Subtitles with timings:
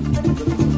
[0.00, 0.77] Thank you.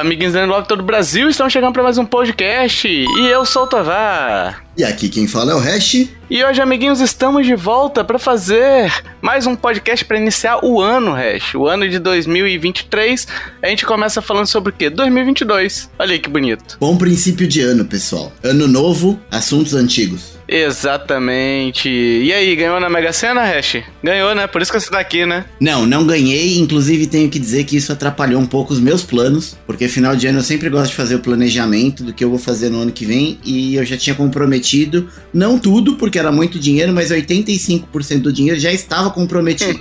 [0.00, 3.64] Amiguinhos da Love todo o Brasil, estamos chegando para mais um podcast e eu sou
[3.64, 4.62] o Tovar.
[4.76, 6.06] E aqui quem fala é o Hash.
[6.28, 11.12] E hoje, amiguinhos, estamos de volta para fazer mais um podcast para iniciar o ano,
[11.12, 11.54] Hash.
[11.54, 13.26] O ano de 2023.
[13.62, 14.90] A gente começa falando sobre o quê?
[14.90, 15.90] 2022.
[15.98, 16.76] Olha aí que bonito.
[16.78, 18.30] Bom princípio de ano, pessoal.
[18.42, 20.35] Ano novo, assuntos antigos.
[20.48, 21.88] Exatamente.
[21.88, 23.82] E aí, ganhou na Mega Sena, Hash?
[24.02, 24.46] Ganhou, né?
[24.46, 25.44] Por isso que você tá aqui, né?
[25.60, 26.58] Não, não ganhei.
[26.58, 29.56] Inclusive, tenho que dizer que isso atrapalhou um pouco os meus planos.
[29.66, 32.38] Porque final de ano eu sempre gosto de fazer o planejamento do que eu vou
[32.38, 33.38] fazer no ano que vem.
[33.44, 38.58] E eu já tinha comprometido, não tudo, porque era muito dinheiro, mas 85% do dinheiro
[38.58, 39.80] já estava comprometido.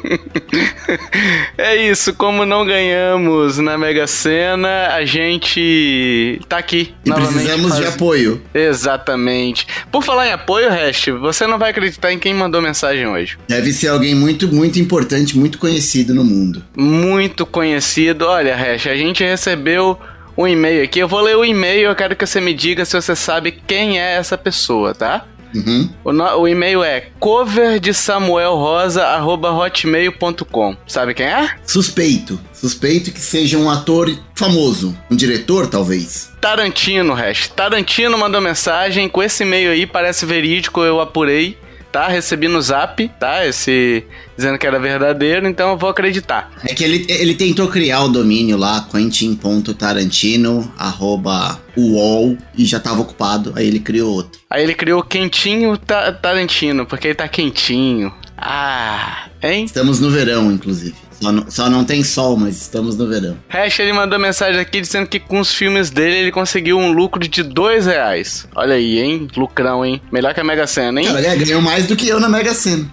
[1.58, 6.94] é isso, como não ganhamos na Mega Sena, a gente tá aqui.
[7.06, 7.82] E precisamos faz...
[7.82, 8.42] de apoio.
[8.54, 9.68] Exatamente.
[9.92, 13.38] Por falar em apoio, apoio, Hash, você não vai acreditar em quem mandou mensagem hoje.
[13.48, 16.64] Deve ser alguém muito, muito importante, muito conhecido no mundo.
[16.76, 18.26] Muito conhecido.
[18.26, 20.00] Olha, Hash, a gente recebeu
[20.38, 21.00] um e-mail aqui.
[21.00, 24.00] Eu vou ler o e-mail, eu quero que você me diga se você sabe quem
[24.00, 25.26] é essa pessoa, tá?
[25.56, 25.90] Uhum.
[26.04, 30.76] O, no, o, e-mail é cover de Samuel Rosa hotmail.com.
[30.86, 31.56] Sabe quem é?
[31.66, 32.40] Suspeito.
[32.52, 34.98] Suspeito que seja um ator famoso.
[35.10, 36.32] Um diretor, talvez.
[36.42, 37.48] Tarantino, Hash.
[37.48, 41.58] Tarantino mandou mensagem com esse e-mail aí, parece verídico, eu apurei
[41.96, 42.10] tá?
[42.10, 43.48] Recebi no zap, tá?
[43.48, 44.04] Esse
[44.36, 46.52] dizendo que era verdadeiro, então eu vou acreditar.
[46.66, 53.00] É que ele, ele tentou criar o domínio lá, quentin.tarantino, arroba UOL, e já tava
[53.00, 54.42] ocupado, aí ele criou outro.
[54.50, 58.14] Aí ele criou quentinho ta Tarantino, porque ele tá quentinho.
[58.38, 59.64] Ah, hein?
[59.64, 61.05] Estamos no verão, inclusive.
[61.26, 63.36] Só não, só não, tem sol, mas estamos no verão.
[63.50, 67.28] Hash, ele mandou mensagem aqui dizendo que com os filmes dele ele conseguiu um lucro
[67.28, 68.48] de dois reais.
[68.54, 69.28] Olha aí, hein?
[69.36, 70.00] Lucrão, hein?
[70.12, 71.08] Melhor que a Mega Sena, hein?
[71.08, 72.88] Cara, ele ganhou mais do que eu na Mega Sena.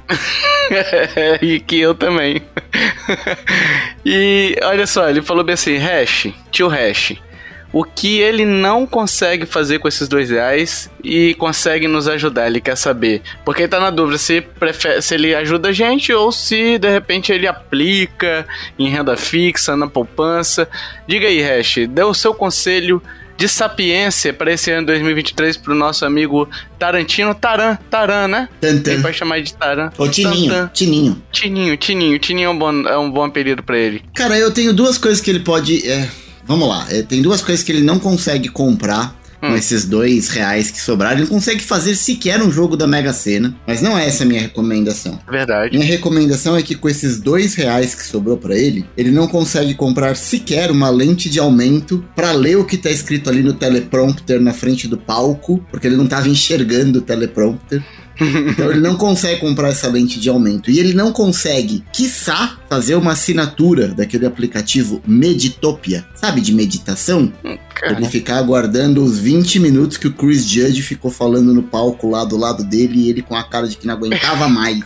[1.42, 2.41] e que eu também.
[4.03, 7.15] e olha só, ele falou bem assim: Hash, tio Hash
[7.72, 12.47] o que ele não consegue fazer com esses dois reais e consegue nos ajudar.
[12.47, 13.22] Ele quer saber.
[13.44, 16.91] Porque ele tá na dúvida se, prefere, se ele ajuda a gente ou se de
[16.91, 18.47] repente ele aplica
[18.78, 20.69] em renda fixa, na poupança.
[21.09, 23.03] Diga aí, Hash, dê o seu conselho
[23.34, 27.34] de sapiência para esse ano 2023 pro nosso amigo Tarantino.
[27.34, 28.49] Taran, Taran, né?
[28.60, 28.83] Tantan.
[28.83, 29.91] Quem pode chamar de Taran?
[29.97, 30.71] Ou Tininho, Tantan.
[30.75, 31.22] Tininho.
[31.33, 32.19] Tininho, Tininho.
[32.19, 34.03] Tininho é um bom, é um bom apelido para ele.
[34.15, 35.89] Cara, eu tenho duas coisas que ele pode...
[35.89, 36.09] É
[36.47, 39.56] Vamos lá, é, tem duas coisas que ele não consegue comprar com hum.
[39.56, 41.16] esses dois reais que sobraram.
[41.16, 43.54] Ele não consegue fazer sequer um jogo da Mega Sena.
[43.66, 45.19] Mas não é essa a minha recomendação.
[45.28, 45.76] Verdade.
[45.76, 49.75] Minha recomendação é que com esses dois reais que sobrou para ele, ele não consegue
[49.75, 54.41] comprar sequer uma lente de aumento para ler o que tá escrito ali no teleprompter
[54.41, 57.82] na frente do palco, porque ele não tava enxergando o teleprompter.
[58.21, 60.71] Então ele não consegue comprar essa lente de aumento.
[60.71, 67.33] E ele não consegue, quiçá, fazer uma assinatura daquele aplicativo Meditopia, sabe, de meditação?
[67.75, 67.97] Cara.
[67.97, 72.25] Ele ficar aguardando os 20 minutos que o Chris Judge ficou falando no palco lá
[72.25, 74.84] do lado dele e ele com a cara de que não aguentava mais.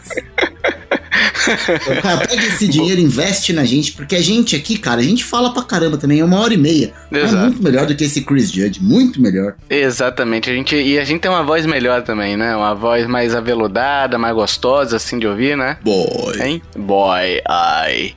[1.68, 5.24] Então, cara, pega esse dinheiro, investe na gente, porque a gente aqui, cara, a gente
[5.24, 6.92] fala pra caramba também, é uma hora e meia.
[7.12, 9.54] É muito melhor do que esse Chris Judge, muito melhor.
[9.68, 12.56] Exatamente, a gente, e a gente tem uma voz melhor também, né?
[12.56, 15.78] Uma voz mais aveludada, mais gostosa, assim, de ouvir, né?
[15.82, 16.40] Boy.
[16.40, 16.62] Hein?
[16.76, 18.14] Boy, ai.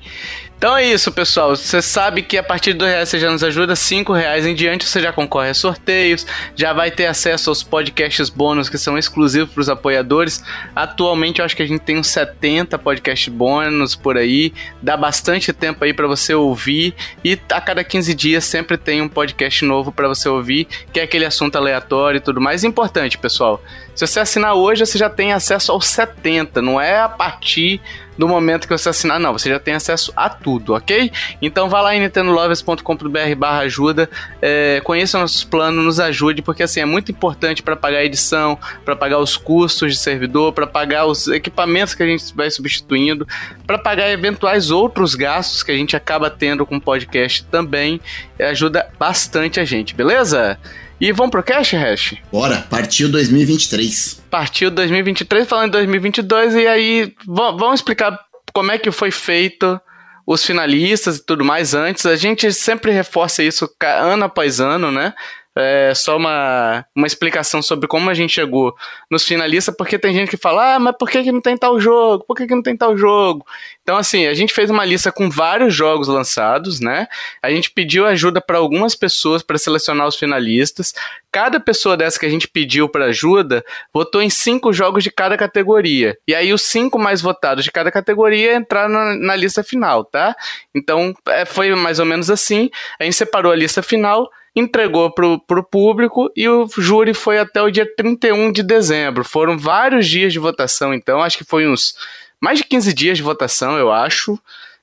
[0.60, 1.56] Então é isso, pessoal.
[1.56, 4.54] Você sabe que a partir de dois reais você já nos ajuda, cinco reais em
[4.54, 8.98] diante você já concorre a sorteios, já vai ter acesso aos podcasts bônus que são
[8.98, 10.44] exclusivos para os apoiadores.
[10.76, 15.54] Atualmente eu acho que a gente tem uns 70 podcasts bônus por aí, dá bastante
[15.54, 16.94] tempo aí para você ouvir
[17.24, 21.04] e a cada 15 dias sempre tem um podcast novo para você ouvir, que é
[21.04, 22.66] aquele assunto aleatório e tudo mais.
[22.66, 23.64] Importante, pessoal.
[23.96, 27.80] Se você assinar hoje, você já tem acesso aos 70, não é a partir
[28.20, 29.32] do momento que você assinar, não.
[29.32, 31.10] Você já tem acesso a tudo, ok?
[31.42, 34.10] Então vá lá em nintendolovers.com.br barra ajuda,
[34.42, 38.60] é, conheça nossos planos, nos ajude, porque assim, é muito importante para pagar a edição,
[38.84, 43.26] para pagar os custos de servidor, para pagar os equipamentos que a gente vai substituindo,
[43.66, 48.02] para pagar eventuais outros gastos que a gente acaba tendo com o podcast também.
[48.38, 50.60] Ajuda bastante a gente, beleza?
[51.00, 52.16] E vamos pro cash, Hash?
[52.30, 54.19] Bora, partiu 2023.
[54.30, 58.20] Partiu 2023, falando em 2022, e aí vamos explicar
[58.54, 59.80] como é que foi feito
[60.26, 62.06] os finalistas e tudo mais antes.
[62.06, 65.14] A gente sempre reforça isso ano após ano, né?
[65.60, 68.76] É, só uma, uma explicação sobre como a gente chegou
[69.10, 71.80] nos finalistas, porque tem gente que fala, ah, mas por que, que não tem tal
[71.80, 72.24] jogo?
[72.26, 73.46] Por que, que não tem tal jogo?
[73.82, 77.08] Então, assim, a gente fez uma lista com vários jogos lançados, né?
[77.42, 80.94] A gente pediu ajuda para algumas pessoas para selecionar os finalistas.
[81.32, 83.64] Cada pessoa dessa que a gente pediu para ajuda
[83.94, 86.18] votou em cinco jogos de cada categoria.
[86.28, 90.36] E aí, os cinco mais votados de cada categoria entraram na, na lista final, tá?
[90.74, 92.70] Então, é, foi mais ou menos assim.
[93.00, 94.30] A gente separou a lista final
[94.60, 99.24] entregou para o público e o júri foi até o dia 31 de dezembro.
[99.24, 101.96] Foram vários dias de votação, então acho que foi uns
[102.40, 104.40] mais de 15 dias de votação, eu acho.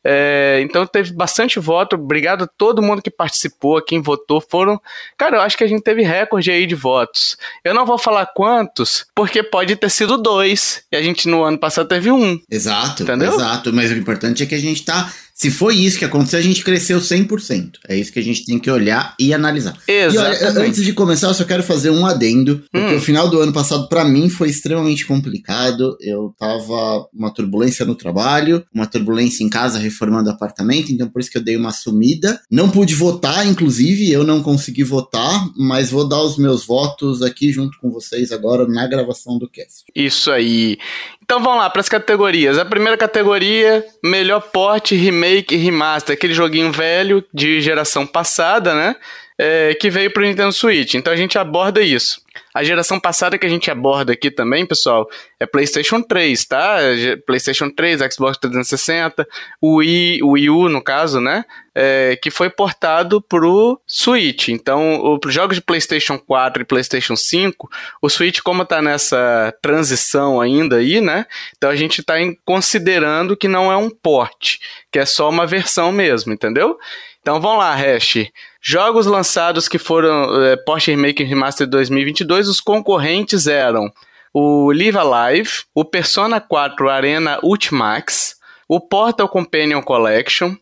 [0.09, 1.97] É, então teve bastante voto.
[1.97, 4.41] Obrigado a todo mundo que participou, quem votou.
[4.41, 4.81] Foram.
[5.19, 7.37] Cara, eu acho que a gente teve recorde aí de votos.
[7.65, 10.85] Eu não vou falar quantos, porque pode ter sido dois.
[10.93, 12.41] E a gente no ano passado teve um.
[12.49, 13.35] Exato, entendeu?
[13.35, 13.73] Exato.
[13.73, 16.65] Mas o importante é que a gente tá se foi isso que aconteceu, a gente
[16.65, 17.73] cresceu 100%.
[17.87, 19.77] É isso que a gente tem que olhar e analisar.
[19.87, 20.41] Exatamente.
[20.43, 22.97] E olha, antes de começar, eu só quero fazer um adendo, porque hum.
[22.97, 25.95] o final do ano passado para mim foi extremamente complicado.
[26.01, 31.31] Eu tava uma turbulência no trabalho, uma turbulência em casa reformando apartamento, então por isso
[31.31, 32.41] que eu dei uma sumida.
[32.51, 37.53] Não pude votar, inclusive, eu não consegui votar, mas vou dar os meus votos aqui
[37.53, 39.85] junto com vocês agora na gravação do cast.
[39.95, 40.79] Isso aí.
[41.27, 42.57] Então vamos lá para as categorias.
[42.57, 48.95] A primeira categoria, melhor porte, remake e remaster, aquele joguinho velho de geração passada, né?
[49.37, 50.95] É, que veio para o Nintendo Switch.
[50.95, 52.23] Então a gente aborda isso.
[52.55, 56.79] A geração passada que a gente aborda aqui também, pessoal, é PlayStation 3, tá?
[57.27, 59.27] PlayStation 3, Xbox 360,
[59.61, 61.45] o Wii, Wii U, no caso, né?
[61.79, 64.49] É, que foi portado pro Switch.
[64.49, 67.69] Então, os jogos de PlayStation 4 e PlayStation 5,
[68.01, 71.27] o Switch, como tá nessa transição ainda aí, né?
[71.55, 72.15] Então a gente tá
[72.47, 74.57] considerando que não é um port,
[74.91, 76.79] que é só uma versão mesmo, entendeu?
[77.21, 78.31] Então vamos lá, Hash.
[78.63, 83.93] Jogos lançados que foram é, Porsche Remake Remaster 2022, os concorrentes eram
[84.33, 88.37] o Live Alive, o Persona 4 Arena Ultimax,
[88.69, 90.55] o Portal Companion Collection,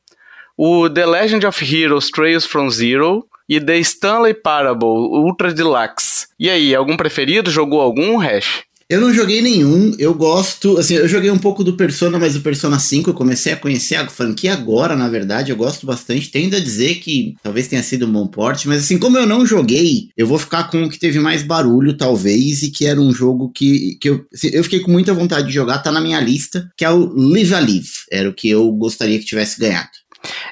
[0.56, 6.26] o The Legend of Heroes Trails from Zero e The Stanley Parable Ultra Deluxe.
[6.38, 7.50] E aí, algum preferido?
[7.50, 8.64] Jogou algum, Hash?
[8.88, 12.42] Eu não joguei nenhum, eu gosto, assim, eu joguei um pouco do Persona, mas o
[12.42, 16.54] Persona 5 eu comecei a conhecer a franquia agora, na verdade, eu gosto bastante, tendo
[16.54, 20.10] a dizer que talvez tenha sido um bom porte, mas assim, como eu não joguei,
[20.14, 23.50] eu vou ficar com o que teve mais barulho, talvez, e que era um jogo
[23.50, 26.68] que, que eu, assim, eu fiquei com muita vontade de jogar, tá na minha lista,
[26.76, 29.88] que é o Live Alive, era o que eu gostaria que tivesse ganhado.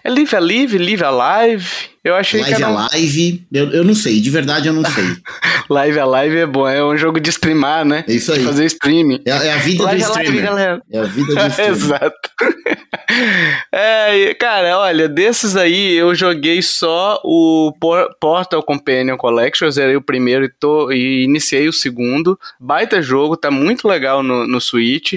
[0.05, 1.93] É Live Alive, Live Alive.
[2.05, 2.89] Eu achei Live que era...
[2.91, 5.05] Alive, eu, eu não sei, de verdade eu não sei.
[5.71, 8.05] Live Alive é bom, é um jogo de streamar, né?
[8.09, 8.41] É isso aí.
[8.41, 9.21] De fazer streaming.
[9.25, 10.53] É, é a vida Live do streamer.
[10.53, 11.73] Live, é a vida do streamer.
[11.73, 12.31] Exato.
[13.71, 17.73] É, cara, olha, desses aí eu joguei só o
[18.21, 22.39] Portal Companion Collection, eu zerei o primeiro e, tô, e iniciei o segundo.
[22.59, 25.15] Baita jogo, tá muito legal no, no Switch.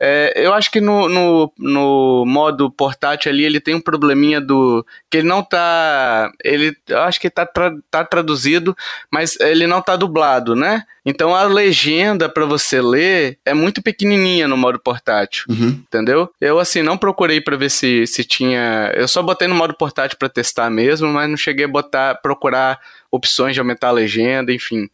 [0.00, 4.84] É, eu acho que no, no, no, modo portátil ali ele tem um probleminha do.
[5.08, 6.32] que ele não tá.
[6.42, 6.76] Ele.
[6.88, 8.76] Eu acho que tá, tra, tá traduzido,
[9.10, 10.82] mas ele não tá dublado, né?
[11.06, 15.68] Então a legenda para você ler é muito pequenininha no modo portátil, uhum.
[15.86, 16.30] entendeu?
[16.40, 20.18] Eu assim não procurei para ver se, se tinha, eu só botei no modo portátil
[20.18, 22.80] para testar mesmo, mas não cheguei a botar procurar
[23.10, 24.88] opções de aumentar a legenda, enfim.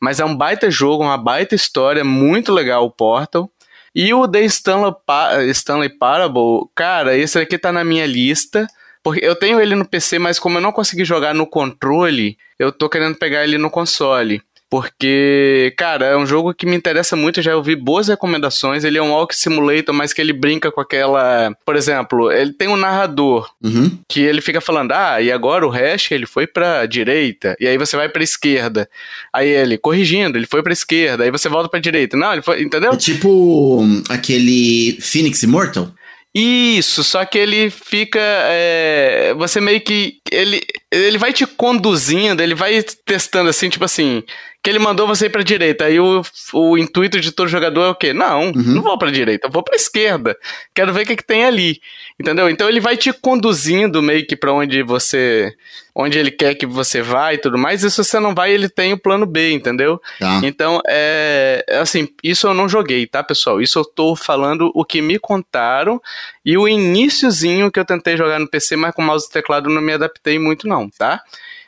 [0.00, 3.48] Mas é um baita jogo, uma baita história, muito legal o Portal.
[3.94, 8.66] E o The Stanley, pa Stanley Parable, cara, esse aqui tá na minha lista.
[9.02, 12.70] Porque eu tenho ele no PC, mas como eu não consegui jogar no controle, eu
[12.70, 14.40] tô querendo pegar ele no console.
[14.72, 18.84] Porque, cara, é um jogo que me interessa muito, já ouvi boas recomendações.
[18.84, 21.54] Ele é um walk simulator, mas que ele brinca com aquela.
[21.62, 23.98] Por exemplo, ele tem um narrador uhum.
[24.08, 27.76] que ele fica falando: ah, e agora o hash ele foi pra direita, e aí
[27.76, 28.88] você vai pra esquerda.
[29.30, 32.16] Aí ele, corrigindo, ele foi pra esquerda, aí você volta pra direita.
[32.16, 32.62] Não, ele foi.
[32.62, 32.92] Entendeu?
[32.92, 35.92] É tipo hum, aquele Phoenix Immortal?
[36.34, 38.18] Isso, só que ele fica.
[38.22, 40.16] É, você meio que.
[40.30, 44.22] Ele, ele vai te conduzindo, ele vai testando assim, tipo assim
[44.62, 45.86] que ele mandou você ir pra direita.
[45.86, 48.12] Aí o, o intuito de todo jogador é o quê?
[48.12, 48.52] Não, uhum.
[48.54, 50.36] não vou pra direita, vou pra esquerda.
[50.72, 51.80] Quero ver o que, que tem ali.
[52.18, 52.48] Entendeu?
[52.48, 55.52] Então ele vai te conduzindo meio que pra onde você.
[55.92, 57.82] onde ele quer que você vá e tudo mais.
[57.82, 60.00] E se você não vai, ele tem o plano B, entendeu?
[60.20, 60.40] Tá.
[60.44, 61.64] Então, é.
[61.80, 63.60] Assim, isso eu não joguei, tá, pessoal?
[63.60, 66.00] Isso eu tô falando o que me contaram.
[66.44, 69.82] E o iníciozinho que eu tentei jogar no PC, mas com mouse e teclado não
[69.82, 71.20] me adaptei muito, não, tá?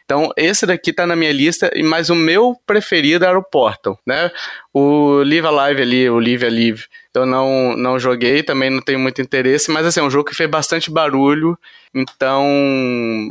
[0.04, 4.30] Então, esse daqui tá na minha lista, mas o meu preferido era o Portal, né?
[4.76, 9.22] O Live Alive ali, o Live Alive, eu não, não joguei, também não tenho muito
[9.22, 11.56] interesse, mas assim, é um jogo que fez bastante barulho,
[11.94, 12.44] então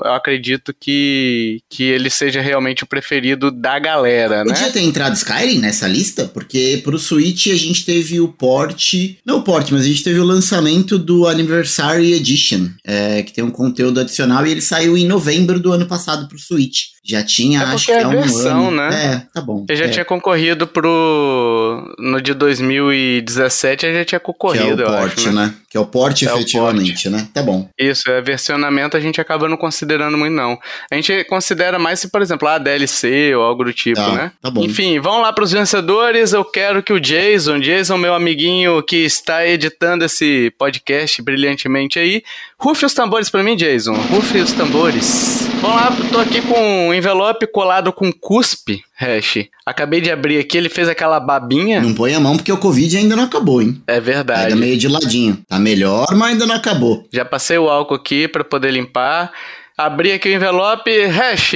[0.05, 4.53] eu acredito que, que ele seja realmente o preferido da galera, né?
[4.53, 8.93] Podia ter entrado Skyrim nessa lista, porque pro Switch a gente teve o port,
[9.25, 13.43] não o port, mas a gente teve o lançamento do Anniversary Edition, é, que tem
[13.43, 16.93] um conteúdo adicional e ele saiu em novembro do ano passado pro Switch.
[17.05, 18.77] Já tinha, é acho que é um versão, ano.
[18.77, 19.05] né?
[19.05, 19.65] É, tá bom.
[19.67, 19.89] Ele já é.
[19.89, 21.93] tinha concorrido pro.
[22.00, 25.53] No de 2017 ele já tinha concorrido, que é o port, acho, né?
[25.69, 27.27] Que é o port é efetivamente, o né?
[27.33, 27.67] Tá bom.
[27.77, 30.57] Isso, é versionamento a gente acaba não considerando muito, não.
[30.89, 34.31] A gente considera mais se, por exemplo, a DLC ou algo do tipo, tá, né?
[34.41, 34.63] Tá bom.
[34.63, 36.31] Enfim, vamos lá pros vencedores.
[36.31, 42.24] Eu quero que o Jason, Jason, meu amiguinho que está editando esse podcast brilhantemente aí,
[42.57, 43.93] rufe os tambores para mim, Jason.
[43.93, 45.52] Rufe os tambores.
[45.63, 49.46] Vamos lá, tô aqui com um envelope colado com cuspe, hash.
[49.65, 51.79] Acabei de abrir aqui, ele fez aquela babinha.
[51.79, 53.82] Não põe a mão porque o Covid ainda não acabou, hein?
[53.88, 54.43] É verdade.
[54.43, 55.41] Pega meio de ladinho.
[55.48, 57.08] Tá melhor, mas ainda não acabou.
[57.13, 59.32] Já passei o álcool aqui para poder limpar.
[59.77, 61.53] Abri aqui o envelope, hash.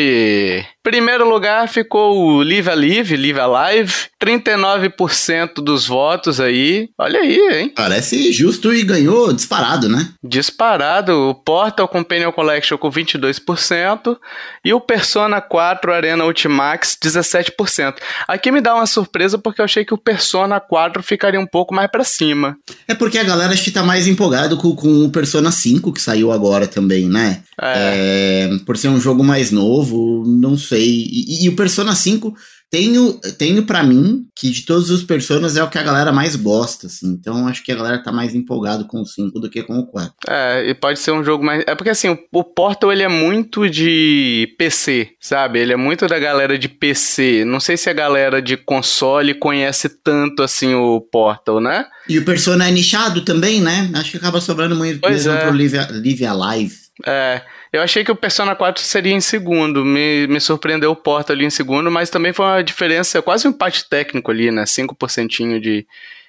[0.87, 6.87] Primeiro lugar ficou o Live Alive, Live Alive, 39% dos votos aí.
[6.97, 7.73] Olha aí, hein?
[7.75, 10.07] Parece justo e ganhou disparado, né?
[10.23, 11.11] Disparado.
[11.11, 14.17] O Portal Companion Collection com 22%
[14.63, 17.95] e o Persona 4 Arena Ultimax 17%.
[18.25, 21.75] Aqui me dá uma surpresa porque eu achei que o Persona 4 ficaria um pouco
[21.75, 22.55] mais para cima.
[22.87, 26.01] É porque a galera acho que tá mais empolgado com, com o Persona 5 que
[26.01, 27.41] saiu agora também, né?
[27.61, 28.47] É.
[28.47, 30.76] É, por ser um jogo mais novo, não sei.
[30.85, 32.33] E, e o Persona 5
[32.69, 36.35] tenho, tenho para mim que de todos os personas é o que a galera mais
[36.35, 37.07] gosta, assim.
[37.07, 39.87] Então acho que a galera tá mais empolgado com o 5 do que com o
[39.87, 40.13] 4.
[40.27, 41.63] É, e pode ser um jogo mais.
[41.65, 45.59] É porque assim, o, o Portal ele é muito de PC, sabe?
[45.59, 47.45] Ele é muito da galera de PC.
[47.45, 51.85] Não sei se a galera de console conhece tanto assim o Portal, né?
[52.09, 53.89] E o Persona é nichado também, né?
[53.93, 55.41] Acho que acaba sobrando muito Pois mesmo é.
[55.45, 56.75] pro Live, Live Alive.
[57.05, 57.41] É,
[57.73, 61.45] eu achei que o Persona 4 seria em segundo, me, me surpreendeu o Portal ali
[61.45, 64.63] em segundo, mas também foi uma diferença, quase um empate técnico ali, né?
[64.63, 65.85] 5% de,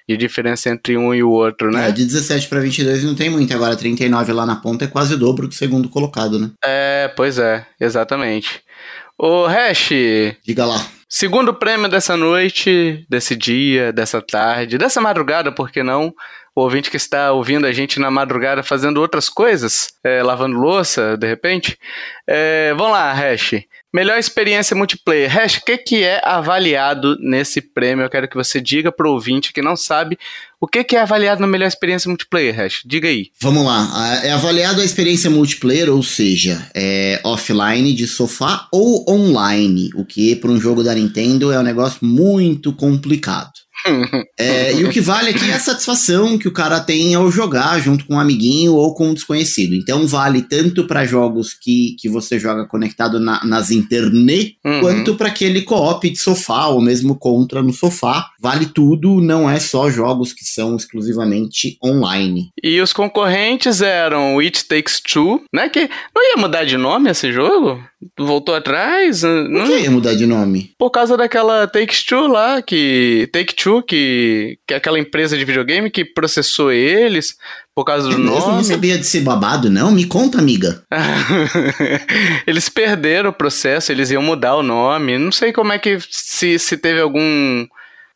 [0.07, 1.91] de diferença entre um e o outro, É, né?
[1.91, 5.17] de 17 para 22 não tem muito, agora 39 lá na ponta é quase o
[5.17, 6.51] dobro do segundo colocado, né?
[6.63, 8.61] É, pois é, exatamente.
[9.17, 9.89] Ô, Hash,
[10.45, 10.85] Diga lá.
[11.09, 16.13] segundo prêmio dessa noite, desse dia, dessa tarde, dessa madrugada, por que não?
[16.59, 21.15] O ouvinte que está ouvindo a gente na madrugada fazendo outras coisas, é, lavando louça,
[21.15, 21.77] de repente.
[22.27, 23.63] É, vamos lá, Hash.
[23.93, 25.31] Melhor experiência multiplayer.
[25.31, 28.03] Hash, o que, que é avaliado nesse prêmio?
[28.03, 30.19] Eu quero que você diga pro ouvinte que não sabe
[30.59, 32.81] o que, que é avaliado na melhor experiência multiplayer, Hash.
[32.85, 33.27] Diga aí.
[33.39, 34.19] Vamos lá.
[34.21, 40.35] É avaliado a experiência multiplayer, ou seja, é offline, de sofá ou online, o que
[40.35, 43.53] para um jogo da Nintendo é um negócio muito complicado.
[44.37, 47.79] É, e o que vale aqui é a satisfação que o cara tem ao jogar
[47.79, 49.73] junto com um amiguinho ou com um desconhecido.
[49.75, 54.79] Então vale tanto para jogos que, que você joga conectado na- nas internet, Uhum.
[54.81, 58.29] quanto para aquele co-op de sofá ou mesmo contra no sofá.
[58.39, 62.49] Vale tudo, não é só jogos que são exclusivamente online.
[62.63, 65.69] E os concorrentes eram o It Takes Two, né?
[65.69, 67.81] Que não ia mudar de nome esse jogo?
[68.17, 69.21] Voltou atrás?
[69.21, 70.73] Por Não, que ia mudar de nome?
[70.77, 73.29] Por causa daquela Take Two lá, que.
[73.33, 77.35] Take Two, que, que é aquela empresa de videogame que processou eles
[77.75, 78.33] por causa do É mesmo?
[78.35, 78.63] Eu não nome.
[78.63, 79.91] sabia desse babado, não?
[79.91, 80.81] Me conta, amiga.
[82.47, 85.17] eles perderam o processo, eles iam mudar o nome.
[85.17, 85.97] Não sei como é que.
[86.09, 87.65] Se, se teve algum.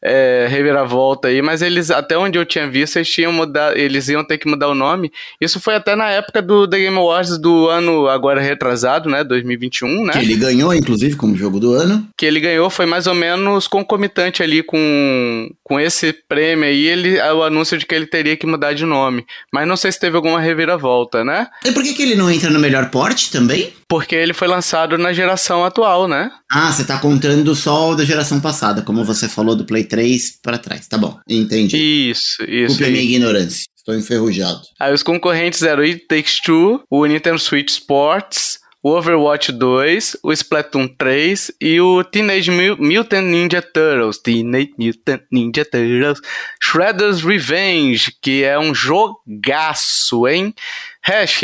[0.03, 4.23] É, reviravolta aí, mas eles, até onde eu tinha visto, eles tinham mudar, eles iam
[4.23, 5.11] ter que mudar o nome.
[5.39, 10.05] Isso foi até na época do The Game Awards do ano agora retrasado, né, 2021,
[10.05, 10.13] né?
[10.13, 12.05] Que ele ganhou, inclusive, como jogo do ano.
[12.17, 17.19] que ele ganhou foi mais ou menos concomitante ali com, com esse prêmio aí, ele,
[17.19, 19.25] o anúncio de que ele teria que mudar de nome.
[19.53, 21.47] Mas não sei se teve alguma reviravolta, né?
[21.63, 23.71] E por que, que ele não entra no melhor porte também?
[23.87, 26.31] Porque ele foi lançado na geração atual, né?
[26.51, 30.57] Ah, você tá contando só da geração passada, como você falou do Play 3 pra
[30.57, 30.87] trás.
[30.87, 31.77] Tá bom, entendi.
[32.09, 32.49] Isso, isso.
[32.49, 33.65] Desculpe a minha ignorância.
[33.77, 34.61] Estou enferrujado.
[34.79, 40.17] Aí os concorrentes eram o It Takes Two, o Nintendo Switch Sports, o Overwatch 2,
[40.23, 44.17] o Splatoon 3 e o Teenage Mu- Mutant Ninja Turtles.
[44.17, 46.19] Teenage Mutant Ninja Turtles.
[46.61, 50.53] Shredder's Revenge, que é um jogaço, hein?
[51.01, 51.41] Hash,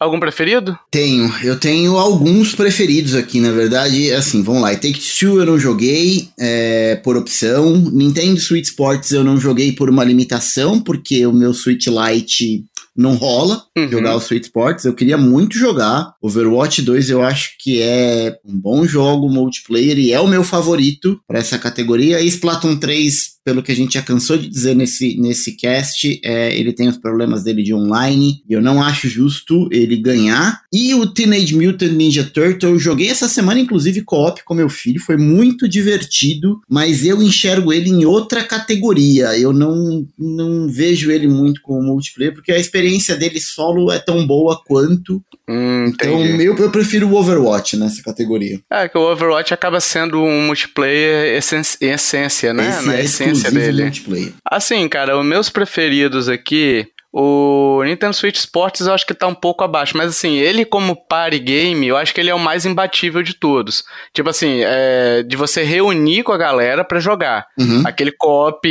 [0.00, 0.76] algum preferido?
[0.90, 5.58] Tenho, eu tenho alguns preferidos aqui, na verdade, assim, vamos lá, Take Two eu não
[5.58, 11.32] joguei é, por opção, Nintendo Switch Sports eu não joguei por uma limitação, porque o
[11.32, 12.64] meu Switch Lite
[12.96, 13.88] não rola Uhum.
[13.88, 18.58] jogar o Switch Sports, eu queria muito jogar, Overwatch 2 eu acho que é um
[18.58, 23.62] bom jogo multiplayer e é o meu favorito para essa categoria, e Splatoon 3 pelo
[23.62, 27.42] que a gente já cansou de dizer nesse, nesse cast, é, ele tem os problemas
[27.42, 30.60] dele de online, e eu não acho justo ele ganhar.
[30.72, 35.00] E o Teenage Mutant Ninja Turtle, eu joguei essa semana, inclusive, co-op com meu filho,
[35.00, 39.38] foi muito divertido, mas eu enxergo ele em outra categoria.
[39.38, 44.26] Eu não, não vejo ele muito como multiplayer, porque a experiência dele solo é tão
[44.26, 45.22] boa quanto.
[45.52, 48.60] Hum, Então, eu, eu prefiro o Overwatch nessa categoria.
[48.70, 52.68] É que o Overwatch acaba sendo um multiplayer essen em essência, né?
[52.68, 53.82] Esse Na é essência dele.
[53.82, 54.32] multiplayer.
[54.44, 59.34] Assim, cara, os meus preferidos aqui, o Nintendo Switch Sports eu acho que tá um
[59.34, 62.64] pouco abaixo, mas assim, ele como party game, eu acho que ele é o mais
[62.64, 63.84] imbatível de todos.
[64.14, 67.46] Tipo assim, é, de você reunir com a galera pra jogar.
[67.58, 67.82] Uhum.
[67.84, 68.64] Aquele co-op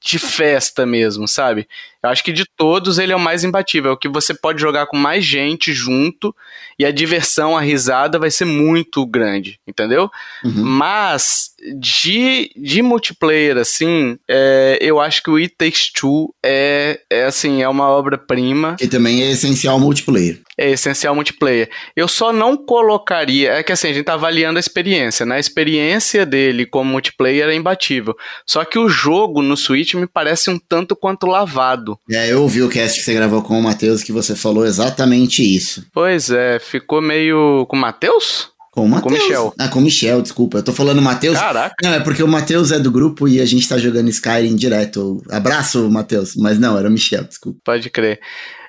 [0.00, 1.66] de festa mesmo, sabe?
[2.02, 4.60] Eu acho que de todos ele é o mais imbatível, é o que você pode
[4.60, 6.34] jogar com mais gente junto
[6.78, 10.10] e a diversão, a risada vai ser muito grande, entendeu?
[10.44, 10.64] Uhum.
[10.64, 17.24] Mas de, de multiplayer, assim, é, eu acho que o It Takes Two é, é
[17.24, 20.40] assim, é uma obra-prima, Que também é essencial multiplayer.
[20.58, 21.70] é essencial multiplayer.
[21.96, 25.36] Eu só não colocaria, é que assim, a gente tá avaliando a experiência, né?
[25.36, 28.14] A experiência dele como multiplayer é imbatível.
[28.46, 31.98] Só que o jogo no Switch me parece um tanto quanto lavado.
[32.10, 35.42] É, eu ouvi o cast que você gravou com o Matheus que você falou exatamente
[35.42, 35.86] isso.
[35.92, 38.49] Pois é, ficou meio com o Matheus?
[38.70, 39.14] Com o Matheus.
[39.14, 39.54] Michel.
[39.58, 40.58] Ah, com o Michel, desculpa.
[40.58, 41.38] Eu tô falando Matheus.
[41.38, 41.74] Caraca.
[41.82, 45.22] Não, é porque o Matheus é do grupo e a gente tá jogando Skyrim direto.
[45.30, 46.36] Abraço, Matheus.
[46.36, 47.58] Mas não, era o Michel, desculpa.
[47.64, 48.20] Pode crer.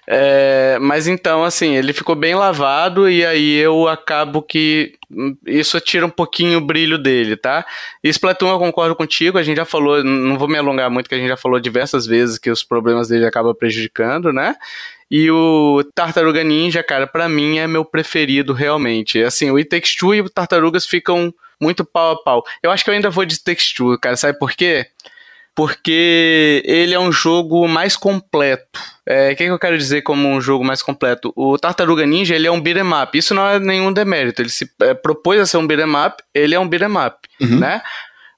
[0.08, 4.96] É, mas então, assim, ele ficou bem lavado e aí eu acabo que
[5.46, 7.66] isso tira um pouquinho o brilho dele, tá?
[8.04, 11.16] E Splatoon eu concordo contigo, a gente já falou, não vou me alongar muito, que
[11.16, 14.56] a gente já falou diversas vezes que os problemas dele acabam prejudicando, né?
[15.12, 19.22] E o Tartaruga Ninja, cara, pra mim é meu preferido realmente.
[19.22, 22.44] Assim, o It Takes Two e o Tartarugas ficam muito pau a pau.
[22.64, 24.88] Eu acho que eu ainda vou de It Takes Two, cara, sabe por quê?
[25.54, 28.80] porque ele é um jogo mais completo.
[29.06, 31.34] É, O que, que eu quero dizer como um jogo mais completo?
[31.36, 33.18] O Tartaruga Ninja ele é um beat'em up.
[33.18, 34.42] Isso não é nenhum demérito.
[34.42, 37.60] Ele se é, propôs a ser um beat'em up, ele é um beat'em up, Uhum.
[37.60, 37.82] né?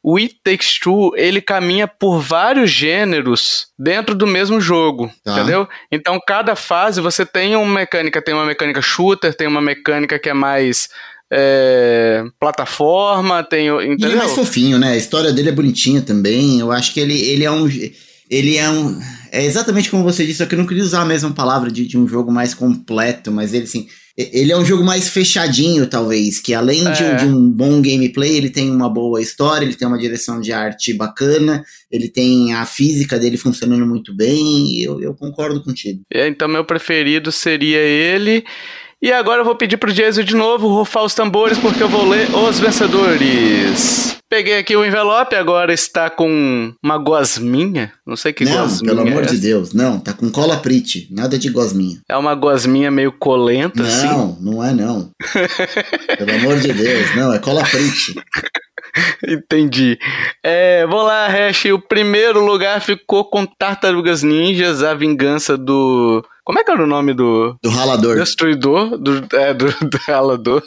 [0.04, 5.32] O It Takes Two, ele caminha por vários gêneros dentro do mesmo jogo, Tá.
[5.32, 5.66] entendeu?
[5.90, 10.28] Então, cada fase você tem uma mecânica, tem uma mecânica shooter, tem uma mecânica que
[10.30, 10.90] é mais
[11.32, 14.18] é, plataforma, tem, o- E ele é entendeu?
[14.18, 14.92] mais fofinho, né?
[14.94, 16.60] A história dele é bonitinha também.
[16.60, 17.68] Eu acho que ele, ele é um.
[18.30, 19.00] Ele é um.
[19.32, 21.88] É exatamente como você disse, só que eu não queria usar a mesma palavra de,
[21.88, 23.88] de um jogo mais completo, mas ele assim.
[24.16, 27.16] Ele é um jogo mais fechadinho, talvez, que além de, um- É.
[27.16, 30.94] de um bom gameplay, ele tem uma boa história, ele tem uma direção de arte
[30.94, 36.02] bacana, ele tem a física dele funcionando muito bem, eu, eu concordo contigo.
[36.14, 38.44] É, Então, meu preferido seria ele.
[39.04, 42.08] E agora eu vou pedir pro Jason de novo rufar os tambores, porque eu vou
[42.08, 44.18] ler os vencedores.
[44.30, 47.92] Peguei aqui o envelope, agora está com uma gosminha.
[48.08, 49.38] Não sei que não, gosminha pelo amor é de.
[49.40, 52.00] Deus, não, tá com cola prite, nada de gosminha.
[52.08, 54.08] É uma gosminha meio colenta, assim.
[54.08, 55.12] Não, não é não.
[56.18, 58.16] Pelo amor de Deus, não, é cola prite.
[59.28, 60.00] Entendi.
[60.42, 61.66] É, vamos lá, Hash.
[61.66, 66.24] O primeiro lugar ficou com Tartarugas Ninjas, a vingança do.
[66.46, 67.56] Como é que era o nome do.
[67.64, 68.18] Do ralador.
[68.18, 70.62] Destruidor, do, é, do, do ralador,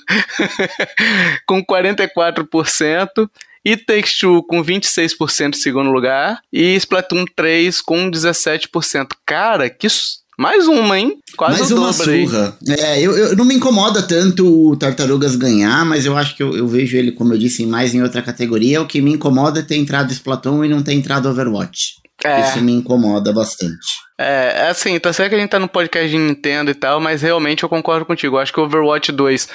[1.47, 3.29] com 44%.
[3.65, 6.39] E Takes Two com 26% em segundo lugar.
[6.53, 9.09] E Splatoon 3 com 17%.
[9.27, 9.89] Cara, que.
[10.39, 11.17] Mais uma, hein?
[11.35, 12.57] Quase Mais uma surra.
[12.69, 16.55] É, eu, eu- não me incomoda tanto o Tartarugas ganhar, mas eu acho que eu,
[16.55, 18.83] eu vejo ele, como eu disse, mais em outra categoria.
[18.83, 21.95] O que me incomoda é ter entrado Splatoon e não ter entrado Overwatch.
[22.27, 22.41] É.
[22.41, 24.07] Isso me incomoda bastante.
[24.19, 27.01] É, é assim, tá certo que a gente tá no podcast de Nintendo e tal,
[27.01, 28.37] mas realmente eu concordo contigo.
[28.37, 29.49] Eu acho que o Overwatch 2,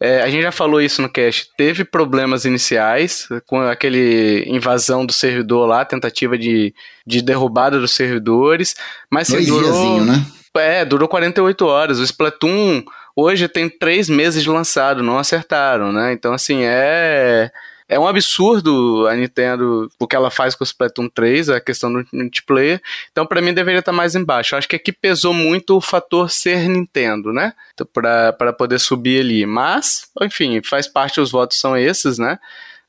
[0.00, 5.12] é, a gente já falou isso no cast, teve problemas iniciais com aquele invasão do
[5.12, 6.74] servidor lá, tentativa de,
[7.06, 8.74] de derrubada dos servidores,
[9.10, 10.24] mas Dois durou, diazinho, né?
[10.56, 11.98] é, durou 48 horas.
[11.98, 12.82] O Splatoon
[13.16, 16.12] hoje tem três meses de lançado, não acertaram, né?
[16.12, 17.50] Então, assim, é.
[17.94, 21.92] É um absurdo a Nintendo, o que ela faz com o Splatoon 3, a questão
[21.92, 22.82] do multiplayer.
[23.12, 24.52] Então, pra mim, deveria estar mais embaixo.
[24.52, 27.52] Eu acho que aqui pesou muito o fator ser Nintendo, né?
[27.72, 29.46] Então, pra, pra poder subir ali.
[29.46, 32.40] Mas, enfim, faz parte, os votos são esses, né?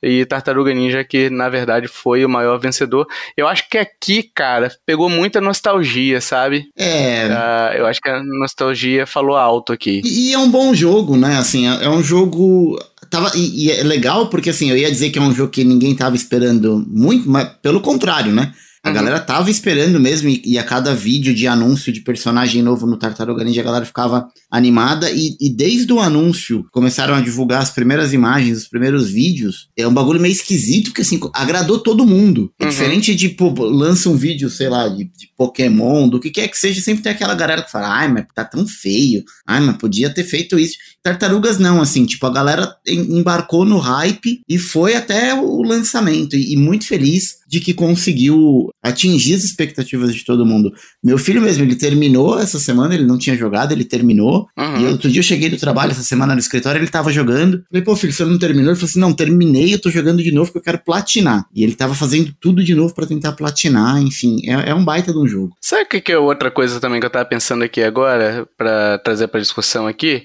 [0.01, 3.07] E Tartaruga Ninja, que na verdade foi o maior vencedor.
[3.35, 6.69] Eu acho que aqui, cara, pegou muita nostalgia, sabe?
[6.77, 7.27] É.
[7.31, 10.01] Ah, eu acho que a nostalgia falou alto aqui.
[10.03, 11.37] E, e é um bom jogo, né?
[11.37, 12.79] Assim, é, é um jogo.
[13.09, 15.63] Tava, e, e é legal porque assim, eu ia dizer que é um jogo que
[15.63, 18.53] ninguém tava esperando muito, mas pelo contrário, né?
[18.85, 18.93] A uhum.
[18.93, 22.99] galera tava esperando mesmo, e, e, a cada vídeo de anúncio de personagem novo no
[22.99, 25.09] Tartaruga Ninja, a galera ficava animada.
[25.09, 29.69] E, e, desde o anúncio, começaram a divulgar as primeiras imagens, os primeiros vídeos.
[29.75, 32.53] É um bagulho meio esquisito, que assim, agradou todo mundo.
[32.59, 32.69] É uhum.
[32.69, 36.57] diferente de, pô, lança um vídeo, sei lá, de, de, Pokémon, do que quer que
[36.57, 39.23] seja, sempre tem aquela galera que fala, ai, mas tá tão feio.
[39.47, 40.75] Ai, mas podia ter feito isso.
[41.05, 46.35] Tartarugas não, assim, tipo, a galera embarcou no hype e foi até o lançamento.
[46.35, 50.73] E, e muito feliz de que conseguiu atingir as expectativas de todo mundo.
[51.03, 54.47] Meu filho mesmo, ele terminou essa semana, ele não tinha jogado, ele terminou.
[54.57, 54.81] Uhum.
[54.81, 57.63] E outro dia eu cheguei do trabalho, essa semana no escritório, ele tava jogando.
[57.69, 58.71] Falei, pô, filho, você não terminou?
[58.71, 61.45] Ele falou assim: não, terminei, eu tô jogando de novo porque eu quero platinar.
[61.53, 65.13] E ele tava fazendo tudo de novo para tentar platinar, enfim, é, é, um baita
[65.13, 65.53] de um jogo.
[65.61, 68.97] Sabe o que, que é outra coisa também que eu tava pensando aqui agora, para
[68.97, 70.23] trazer pra discussão aqui?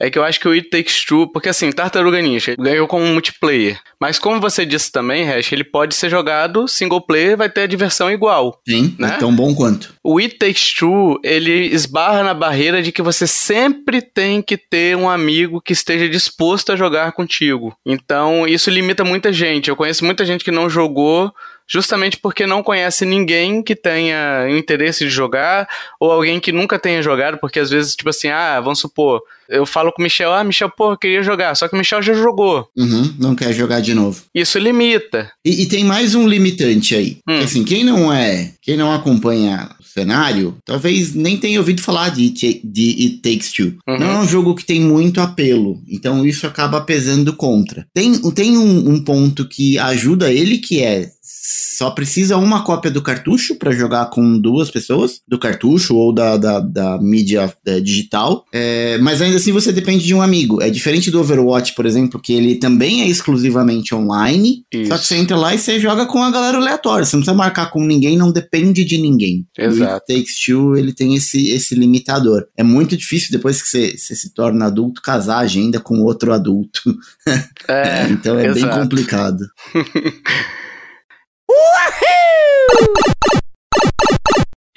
[0.00, 3.04] É que eu acho que o It Takes Two, porque assim, Tartaruga Ninja ganhou como
[3.04, 3.78] multiplayer.
[4.00, 7.66] Mas como você disse também, Hash, ele pode ser jogado single player vai ter a
[7.66, 8.58] diversão igual.
[8.66, 9.16] Sim, né?
[9.20, 9.94] tão bom quanto.
[10.02, 14.96] O It Takes Two, ele esbarra na barreira de que você sempre tem que ter
[14.96, 17.76] um amigo que esteja disposto a jogar contigo.
[17.84, 19.68] Então, isso limita muita gente.
[19.68, 21.30] Eu conheço muita gente que não jogou
[21.70, 25.68] justamente porque não conhece ninguém que tenha interesse de jogar,
[26.00, 29.64] ou alguém que nunca tenha jogado, porque às vezes, tipo assim, ah, vamos supor, eu
[29.64, 32.14] falo com o Michel, ah, Michel, pô, eu queria jogar, só que o Michel já
[32.14, 32.68] jogou.
[32.76, 34.22] Uhum, não quer jogar de novo.
[34.34, 35.30] Isso limita.
[35.44, 37.18] E, e tem mais um limitante aí.
[37.28, 37.38] Hum.
[37.38, 42.10] Que, assim, quem não é, quem não acompanha o cenário, talvez nem tenha ouvido falar
[42.10, 43.74] de, de It Takes Two.
[43.88, 43.98] Uhum.
[43.98, 47.86] Não é um jogo que tem muito apelo, então isso acaba pesando contra.
[47.94, 51.10] Tem, tem um, um ponto que ajuda ele, que é
[51.42, 56.36] só precisa uma cópia do cartucho para jogar com duas pessoas, do cartucho ou da,
[56.36, 58.44] da, da mídia é, digital.
[58.52, 60.60] É, mas ainda assim você depende de um amigo.
[60.60, 64.62] É diferente do Overwatch, por exemplo, que ele também é exclusivamente online.
[64.70, 64.90] Isso.
[64.90, 67.06] Só que você entra lá e você joga com a galera aleatória.
[67.06, 69.46] Você não precisa marcar com ninguém, não depende de ninguém.
[69.58, 69.96] Exato.
[69.96, 72.46] O Takes Two, ele tem esse, esse limitador.
[72.58, 76.32] É muito difícil depois que você, você se torna adulto casar a agenda com outro
[76.32, 76.80] adulto.
[77.68, 78.60] É, então é exato.
[78.60, 79.44] bem complicado.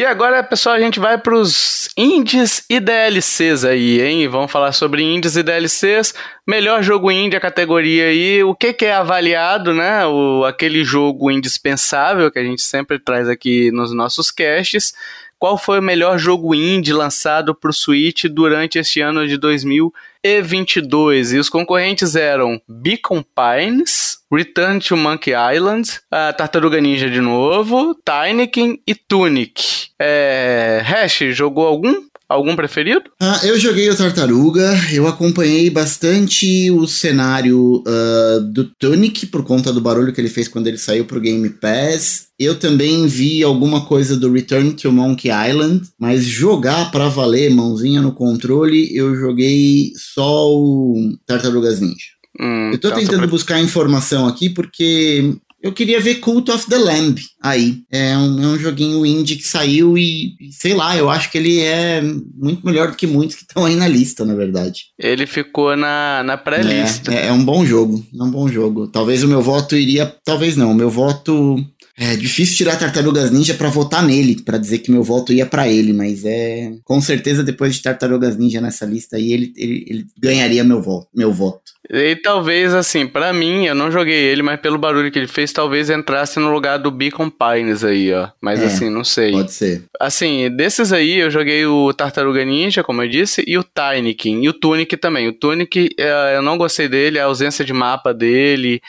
[0.03, 4.27] E agora, pessoal, a gente vai para os indies e DLCs aí, hein?
[4.27, 6.13] Vamos falar sobre indies e DLCs.
[6.45, 8.43] Melhor jogo indie, a categoria aí.
[8.43, 10.05] O que, que é avaliado, né?
[10.05, 14.93] O, aquele jogo indispensável que a gente sempre traz aqui nos nossos casts.
[15.43, 21.34] Qual foi o melhor jogo indie lançado para o Switch durante este ano de 2022?
[21.34, 27.93] E os concorrentes eram Beacon Pines, Return to Monkey Island, a Tartaruga Ninja de novo,
[28.06, 29.89] Tinykin e Tunic.
[29.99, 30.82] É...
[30.82, 31.93] Hash, jogou algum?
[32.33, 33.03] Algum preferido?
[33.21, 39.71] Ah, eu joguei o Tartaruga, eu acompanhei bastante o cenário uh, do Tunic por conta
[39.71, 42.29] do barulho que ele fez quando ele saiu pro Game Pass.
[42.39, 48.01] Eu também vi alguma coisa do Return to Monkey Island, mas jogar para valer, mãozinha
[48.01, 52.13] no controle, eu joguei só o Tartarugas Ninja.
[52.41, 56.78] Hum, eu tô tá, tentando buscar informação aqui porque eu queria ver Cult of the
[56.78, 57.84] Lamb aí.
[57.89, 61.62] É um, é um joguinho indie que saiu e, sei lá, eu acho que ele
[61.62, 64.82] é muito melhor do que muitos que estão aí na lista, na verdade.
[64.99, 67.13] Ele ficou na, na pré-lista.
[67.13, 68.88] É, é, é, um bom jogo, é um bom jogo.
[68.88, 70.13] Talvez o meu voto iria.
[70.26, 71.56] Talvez não, o meu voto
[71.97, 75.67] é difícil tirar Tartarugas Ninja para votar nele, para dizer que meu voto ia para
[75.67, 80.06] ele, mas é com certeza depois de Tartarugas Ninja nessa lista aí ele, ele, ele
[80.17, 81.62] ganharia meu voto, meu voto.
[81.89, 85.51] E talvez assim, para mim, eu não joguei ele, mas pelo barulho que ele fez,
[85.51, 88.29] talvez entrasse no lugar do Beacon Pines aí, ó.
[88.41, 89.34] Mas é, assim, não sei.
[89.34, 89.84] Pode ser.
[89.99, 94.49] Assim, desses aí eu joguei o Tartaruga Ninja, como eu disse, e o Tinykin, e
[94.49, 95.27] o Tunic também.
[95.27, 98.82] O Tunic, é, eu não gostei dele, a ausência de mapa dele,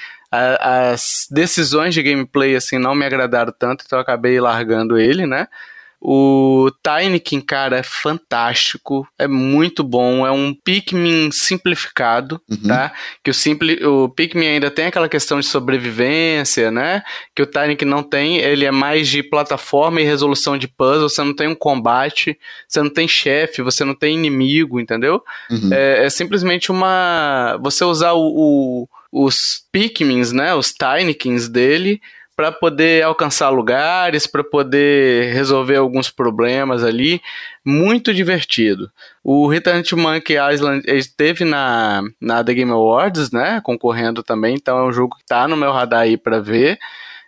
[0.60, 5.48] as decisões de gameplay assim não me agradaram tanto, então eu acabei largando ele, né?
[6.06, 12.68] O Tinykin, cara, é fantástico, é muito bom, é um Pikmin simplificado, uhum.
[12.68, 12.92] tá?
[13.22, 17.02] Que o, simpli, o Pikmin ainda tem aquela questão de sobrevivência, né?
[17.34, 21.24] Que o Tinykin não tem, ele é mais de plataforma e resolução de puzzle, você
[21.24, 25.22] não tem um combate, você não tem chefe, você não tem inimigo, entendeu?
[25.50, 25.70] Uhum.
[25.72, 27.58] É, é, simplesmente uma...
[27.62, 32.00] você usar o, o os Pikmins, né, os Tinykins dele,
[32.34, 37.22] para poder alcançar lugares, para poder resolver alguns problemas ali.
[37.64, 38.90] Muito divertido.
[39.22, 43.60] O Return to Monkey Island esteve na, na The Game Awards, né?
[43.62, 46.76] Concorrendo também, então é um jogo que está no meu radar aí para ver.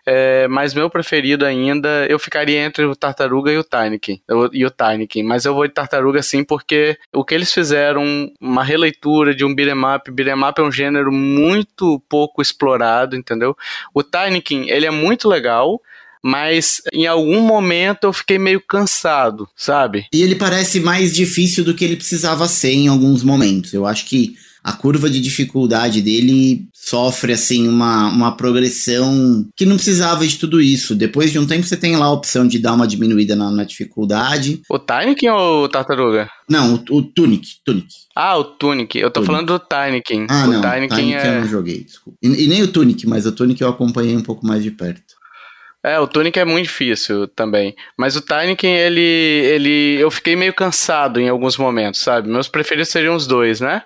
[0.09, 4.21] É, mas meu preferido ainda, eu ficaria entre o Tartaruga e o Tinykin.
[4.53, 5.25] E o Tinykin.
[5.25, 9.53] Mas eu vou de Tartaruga sim, porque o que eles fizeram, uma releitura de um
[9.53, 10.11] beat'em up.
[10.11, 13.57] Beat'em up é um gênero muito pouco explorado, entendeu?
[13.93, 15.81] O Tinykin, ele é muito legal,
[16.23, 20.07] mas em algum momento eu fiquei meio cansado, sabe?
[20.13, 23.73] E ele parece mais difícil do que ele precisava ser em alguns momentos.
[23.73, 29.77] Eu acho que a curva de dificuldade dele sofre assim uma, uma progressão que não
[29.77, 30.97] precisava de tudo isso.
[30.97, 33.63] Depois de um tempo você tem lá a opção de dar uma diminuída na, na
[33.63, 34.61] dificuldade.
[34.69, 36.29] O Tinykin ou o Tartaruga?
[36.51, 37.87] Não, o, o Tunic, Tunic.
[38.13, 38.99] Ah, o Tunic.
[38.99, 39.27] Eu tô Tunic.
[39.27, 40.27] falando do Tinykin.
[40.29, 41.29] Ah, o não, Tinykin Tunic é...
[41.29, 42.19] eu não joguei, desculpa.
[42.21, 45.15] E, e nem o Tunic, mas o Tunic eu acompanhei um pouco mais de perto.
[45.85, 47.77] É, o Tunic é muito difícil também.
[47.97, 49.97] Mas o Tinykin, ele, ele.
[50.01, 52.29] Eu fiquei meio cansado em alguns momentos, sabe?
[52.29, 53.83] Meus preferidos seriam os dois, né?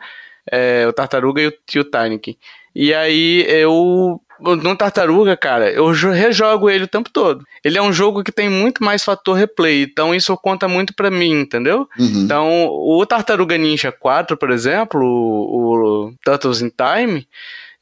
[0.50, 2.36] É, o Tartaruga e o, e o.
[2.74, 4.20] E aí eu.
[4.42, 7.44] No Tartaruga, cara, eu jo- rejogo ele o tempo todo.
[7.62, 11.10] Ele é um jogo que tem muito mais fator replay, então isso conta muito pra
[11.10, 11.86] mim, entendeu?
[11.98, 12.22] Uhum.
[12.24, 17.28] Então, o Tartaruga Ninja 4, por exemplo, o, o Turtles in Time,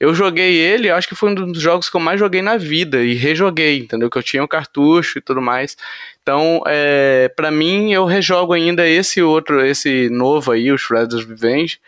[0.00, 3.04] eu joguei ele, acho que foi um dos jogos que eu mais joguei na vida
[3.04, 4.11] e rejoguei, entendeu?
[4.11, 5.76] Que eu tinha o cartucho e tudo mais.
[6.24, 11.78] Então, é, para mim, eu rejogo ainda esse outro, esse novo aí, o Shredder's Revenge.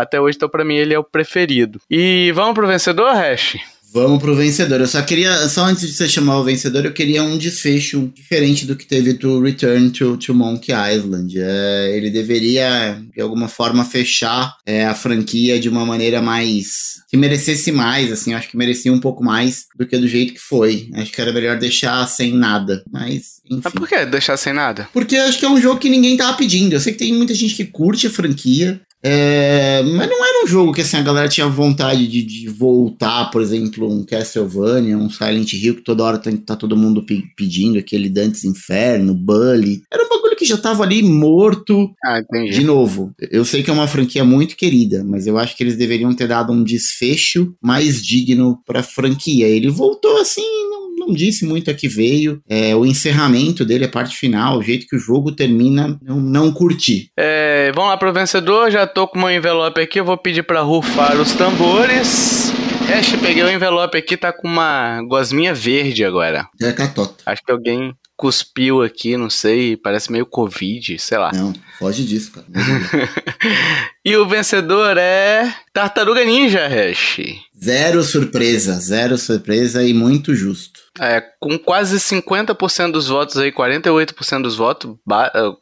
[0.00, 1.80] Até hoje, então, pra mim, ele é o preferido.
[1.90, 3.56] E vamos pro vencedor, Hash?
[3.92, 4.80] Vamos pro vencedor.
[4.80, 8.64] Eu só queria, só antes de você chamar o vencedor, eu queria um desfecho diferente
[8.64, 11.36] do que teve do Return to, to Monkey Island.
[11.36, 17.00] É, ele deveria, de alguma forma, fechar é, a franquia de uma maneira mais.
[17.10, 18.32] que merecesse mais, assim.
[18.32, 20.88] Acho que merecia um pouco mais do que do jeito que foi.
[20.94, 22.84] Acho que era melhor deixar sem nada.
[22.92, 23.60] Mas, enfim.
[23.64, 24.88] Mas por que deixar sem nada?
[24.92, 26.74] Porque acho que é um jogo que ninguém tava pedindo.
[26.74, 28.80] Eu sei que tem muita gente que curte a franquia.
[29.02, 33.30] É, mas não era um jogo que assim, a galera tinha vontade de, de voltar,
[33.30, 37.24] por exemplo, um Castlevania, um Silent Hill, que toda hora tá, tá todo mundo pe-
[37.36, 39.82] pedindo, aquele Dantes Inferno, Bully.
[39.92, 41.90] Era um bagulho que já tava ali morto.
[42.04, 42.20] Ah.
[42.50, 45.76] De novo, eu sei que é uma franquia muito querida, mas eu acho que eles
[45.76, 49.46] deveriam ter dado um desfecho mais digno pra franquia.
[49.46, 52.40] Ele voltou assim, não, não disse muito a que veio.
[52.48, 56.52] É, o encerramento dele, a parte final, o jeito que o jogo termina, não, não
[56.52, 57.10] curti.
[57.18, 60.42] É, vamos lá pro vencedor, já tô com o meu envelope aqui, eu vou pedir
[60.42, 62.52] pra rufar os tambores.
[62.86, 66.48] Hash, peguei o envelope aqui, tá com uma gosminha verde agora.
[66.60, 67.22] É catota.
[67.24, 71.32] Acho que alguém cuspiu aqui, não sei, parece meio Covid, sei lá.
[71.32, 72.46] Não, foge disso, cara.
[74.02, 77.18] E o vencedor é Tartaruga Ninja, Hash.
[77.62, 80.80] Zero surpresa, zero surpresa e muito justo.
[80.98, 84.96] É, com quase 50% dos votos aí, 48% dos votos,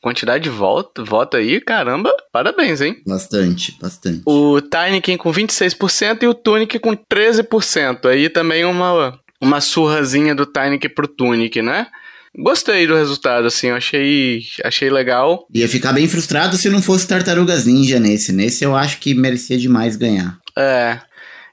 [0.00, 3.02] quantidade de voto, voto aí, caramba, parabéns, hein?
[3.04, 4.22] Bastante, bastante.
[4.24, 8.06] O Tinykin com 26% e o Tunic com 13%.
[8.06, 11.88] Aí também uma, uma surrazinha do Tinic pro Tunic, né?
[12.36, 15.46] Gostei do resultado, assim, eu achei, achei legal.
[15.52, 18.32] Ia ficar bem frustrado se não fosse Tartarugas Ninja nesse.
[18.32, 20.38] Nesse eu acho que merecia demais ganhar.
[20.56, 21.00] É.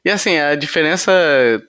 [0.03, 1.11] E assim, a diferença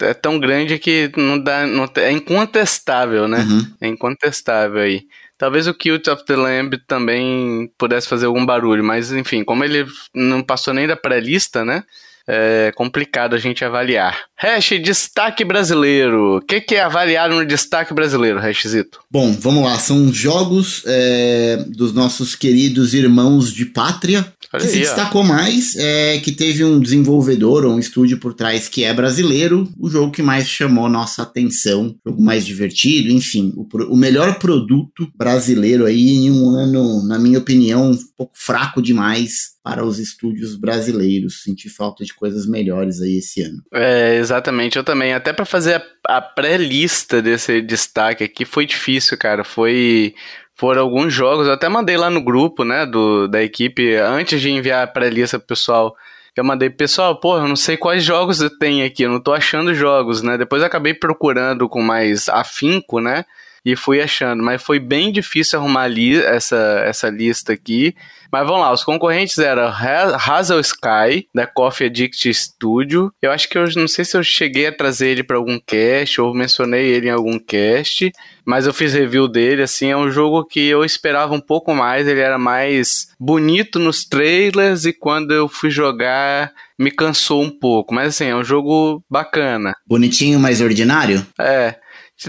[0.00, 1.66] é tão grande que não dá.
[1.66, 3.38] Não, é incontestável, né?
[3.38, 3.66] Uhum.
[3.80, 5.04] É incontestável aí.
[5.38, 9.86] Talvez o Cult of the Lamb também pudesse fazer algum barulho, mas enfim, como ele
[10.14, 11.84] não passou nem da pré-lista, né?
[12.28, 14.24] É complicado a gente avaliar.
[14.36, 16.38] Hash, destaque brasileiro.
[16.38, 19.00] O que, que é avaliado no destaque brasileiro, Hashzito?
[19.10, 19.78] Bom, vamos lá.
[19.78, 24.26] São jogos é, dos nossos queridos irmãos de pátria.
[24.52, 24.86] Olha que se aí, ó.
[24.86, 29.68] destacou mais é que teve um desenvolvedor ou um estúdio por trás que é brasileiro,
[29.78, 34.38] o jogo que mais chamou nossa atenção, o jogo mais divertido, enfim, o, o melhor
[34.38, 39.98] produto brasileiro aí em um ano, na minha opinião, um pouco fraco demais para os
[39.98, 41.42] estúdios brasileiros.
[41.42, 43.60] Senti falta de coisas melhores aí esse ano.
[43.74, 45.12] É, exatamente, eu também.
[45.12, 49.42] Até pra fazer a, a pré-lista desse destaque aqui foi difícil, cara.
[49.42, 50.14] Foi.
[50.54, 54.50] Foram alguns jogos, eu até mandei lá no grupo, né, do, da equipe, antes de
[54.50, 55.94] enviar a pré-lista pro pessoal.
[56.34, 59.74] Eu mandei, pessoal, porra, eu não sei quais jogos tenho aqui, eu não tô achando
[59.74, 60.38] jogos, né?
[60.38, 63.24] Depois acabei procurando com mais afinco, né?
[63.64, 67.94] E fui achando, mas foi bem difícil arrumar li essa, essa lista aqui.
[68.32, 73.10] Mas vamos lá, os concorrentes eram Ha- Hazel Sky, da Coffee Addict Studio.
[73.22, 76.20] Eu acho que eu não sei se eu cheguei a trazer ele para algum cast
[76.20, 78.10] ou mencionei ele em algum cast,
[78.44, 79.62] mas eu fiz review dele.
[79.62, 82.06] Assim, é um jogo que eu esperava um pouco mais.
[82.06, 87.94] Ele era mais bonito nos trailers e quando eu fui jogar me cansou um pouco.
[87.94, 89.74] Mas assim, é um jogo bacana.
[89.86, 91.26] Bonitinho, mas ordinário?
[91.40, 91.76] É.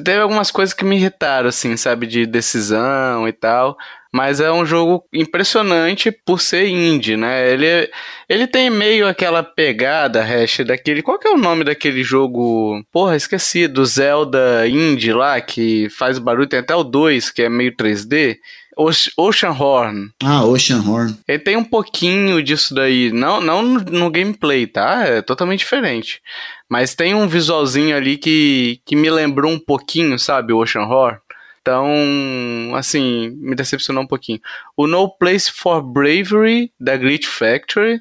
[0.04, 3.78] Teve algumas coisas que me irritaram, assim, sabe, de decisão e tal.
[4.12, 7.52] Mas é um jogo impressionante por ser indie, né?
[7.52, 7.90] Ele,
[8.28, 11.02] ele tem meio aquela pegada, hash, daquele.
[11.02, 12.84] Qual que é o nome daquele jogo?
[12.92, 13.68] Porra, esqueci.
[13.68, 16.48] Do Zelda indie lá, que faz barulho.
[16.48, 18.38] Tem até o 2, que é meio 3D.
[18.78, 20.12] Ocean Horn.
[20.24, 21.18] Ah, Ocean Horn.
[21.28, 23.12] Ele tem um pouquinho disso daí.
[23.12, 25.04] Não, não no, no gameplay, tá?
[25.04, 26.22] É totalmente diferente.
[26.70, 30.54] Mas tem um visualzinho ali que, que me lembrou um pouquinho, sabe?
[30.54, 31.18] O Ocean Horn.
[31.62, 34.40] Então, assim, me decepcionou um pouquinho.
[34.76, 38.00] O No Place for Bravery, da Glitch Factory.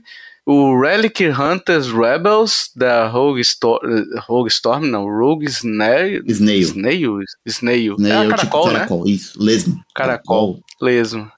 [0.48, 3.80] O Relic Hunters Rebels, da Rogue, Sto
[4.28, 6.22] Rogue Storm, não, Rogue Snail.
[6.24, 6.62] Snail.
[6.62, 7.18] Snail?
[7.44, 7.96] Snail.
[7.98, 8.72] Snail é a tipo caracol, né?
[8.74, 9.42] caracol, isso.
[9.42, 9.84] Lesmo.
[9.92, 10.60] Caracol.
[10.80, 11.32] Lesmo.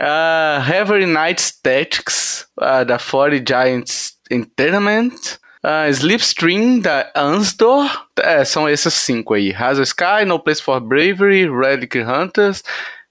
[0.00, 5.38] Uh, Heavy Night Tactics, uh, da 40 Giants Entertainment.
[5.62, 7.88] Uh, Slipstream, da Ansdor.
[8.18, 9.52] É, são esses cinco aí.
[9.52, 12.64] Hazel Sky, No Place for Bravery, Relic Hunters,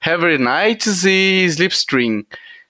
[0.06, 2.26] Heavy Nights e Slipstream.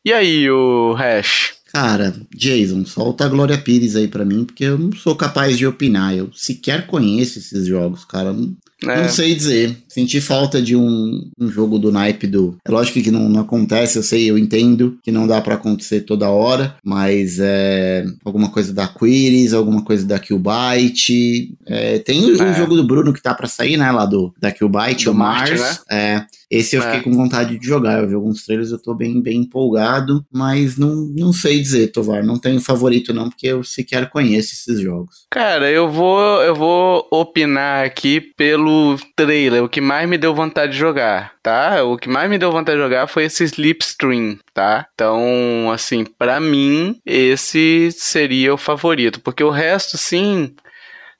[0.06, 1.56] E aí, o Hash?
[1.74, 5.66] Cara, Jason, solta a Glória Pires aí pra mim, porque eu não sou capaz de
[5.66, 6.16] opinar.
[6.16, 8.32] Eu sequer conheço esses jogos, cara.
[8.32, 9.04] Não, É.
[9.04, 9.78] não sei dizer.
[9.88, 12.58] Senti falta de um, um jogo do naipe do.
[12.64, 16.02] É lógico que não, não acontece, eu sei, eu entendo que não dá pra acontecer
[16.02, 18.06] toda hora, mas é.
[18.24, 21.56] Alguma coisa da Quiris, alguma coisa da Killbyte.
[21.66, 22.54] É, tem o, É.
[22.56, 23.90] jogo do Bruno que tá pra sair, né?
[23.92, 25.60] Lá do da Killbyte, Do o Mars.
[25.60, 26.26] Marte, É.
[26.56, 26.86] Esse eu É.
[26.86, 28.02] fiquei com vontade de jogar.
[28.02, 32.24] Eu vi alguns trailers, eu tô bem, bem empolgado, mas não, não sei dizer, Tovar.
[32.24, 35.26] Não tenho favorito, não, porque eu sequer conheço esses jogos.
[35.32, 40.74] Cara, eu vou, eu vou opinar aqui pelo trailer, o que mais me deu vontade
[40.74, 41.84] de jogar, tá?
[41.84, 44.86] O que mais me deu vontade de jogar foi esse Slipstream, tá?
[44.94, 50.54] Então, assim, pra mim, esse seria o favorito, porque o resto, sim,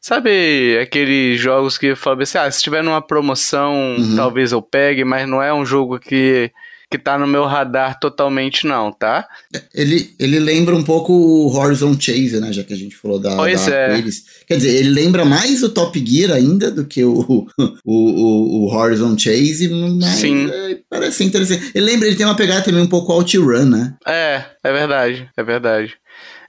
[0.04, 4.16] sabe aqueles jogos que falam assim, ah, se tiver numa promoção, Uhum.
[4.18, 6.52] talvez eu pegue, mas não é um jogo que
[6.92, 9.28] que tá no meu radar totalmente não, tá?
[9.74, 12.54] Ele, ele lembra um pouco o Horizon Chase, né?
[12.54, 14.04] Já que a gente falou da, Pois da é.
[14.46, 17.48] Quer dizer, ele lembra mais o Top Gear ainda do que o,
[17.84, 20.48] o, o, o Horizon Chase, mas Sim.
[20.52, 21.72] é, parece interessante.
[21.74, 23.96] Ele lembra, ele tem uma pegada também um pouco OutRun, né?
[24.06, 25.96] É, é verdade, é verdade.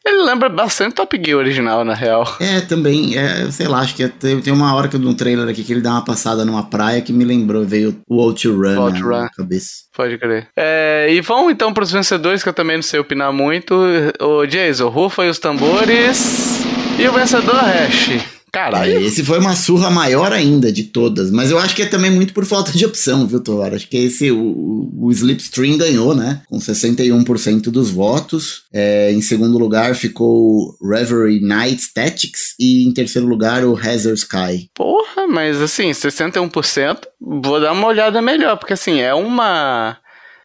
[0.06, 2.24] Ele lembra bastante Top Gear original, na real.
[2.38, 5.64] É, também, é, sei lá, acho que tem, tem uma hora que no trailer aqui
[5.64, 9.20] que ele dá uma passada numa praia que me lembrou, veio o OutRun, OutRun.
[9.22, 9.84] na cabeça.
[9.96, 10.48] Pode crer.
[10.56, 13.74] É, e vamos então pros vencedores, que eu também não sei opinar muito.
[14.20, 16.60] O Jason, rufa aí os tambores.
[16.98, 18.43] E o vencedor, Hash.
[18.54, 19.00] Caralho.
[19.00, 22.32] esse foi uma surra maior ainda de todas, mas eu acho que é também muito
[22.32, 23.74] por falta de opção, viu, Tovar?
[23.74, 26.42] Acho que esse, o, o Slipstream ganhou, né?
[26.48, 28.62] Com 61% dos votos.
[28.72, 34.18] É, em segundo lugar ficou o Reverie Night Tactics e em terceiro lugar o Hazard
[34.18, 34.70] Sky.
[34.72, 36.98] Porra, mas assim, 61%.
[37.20, 39.98] Vou dar uma olhada melhor, porque assim, é uma.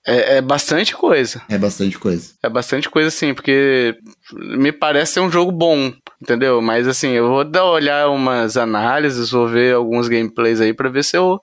[0.05, 1.41] É, é bastante coisa.
[1.47, 2.31] É bastante coisa.
[2.41, 3.95] É bastante coisa assim, porque
[4.33, 6.61] me parece ser um jogo bom, entendeu?
[6.61, 11.03] Mas assim, eu vou dar olhar umas análises, vou ver alguns gameplays aí pra ver
[11.03, 11.39] se eu.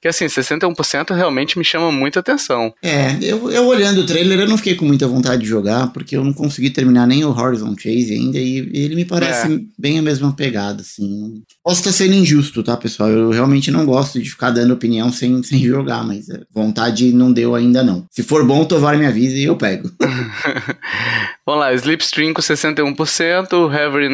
[0.00, 2.72] Que assim, 61% realmente me chama muita atenção.
[2.82, 6.16] É, eu, eu olhando o trailer, eu não fiquei com muita vontade de jogar, porque
[6.16, 10.02] eu não consegui terminar nem o Horizon Chase ainda, e ele me parece bem a
[10.02, 11.42] mesma pegada, assim.
[11.62, 13.10] Posso estar sendo injusto, tá, pessoal?
[13.10, 17.32] Eu realmente não gosto de ficar dando opinião sem, sem jogar, mas é, vontade não
[17.32, 18.06] deu ainda não.
[18.10, 19.90] Se for bom, o Tovar me avisa e eu pego.
[21.46, 23.66] Vamos lá, Slipstream com 61%, o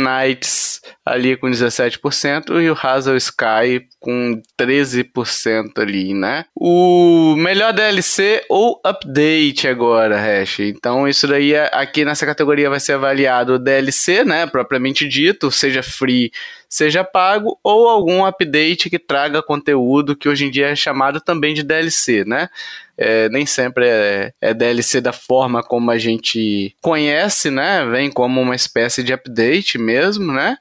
[0.07, 6.45] Heavy Nights ali com 17% e o Hazel Sky com 13% ali, né?
[6.55, 10.61] O melhor DLC ou update agora, Hash.
[10.61, 15.51] Então isso daí é- aqui nessa categoria vai ser avaliado o DLC, né, propriamente dito,
[15.51, 16.31] seja free,
[16.69, 21.55] seja pago ou algum update que traga conteúdo que hoje em dia é chamado também
[21.55, 22.49] de DLC, né?
[22.99, 27.85] É, nem sempre é, é DLC da forma como a gente conhece, né?
[27.87, 30.57] Vem como uma espécie de update mesmo, né?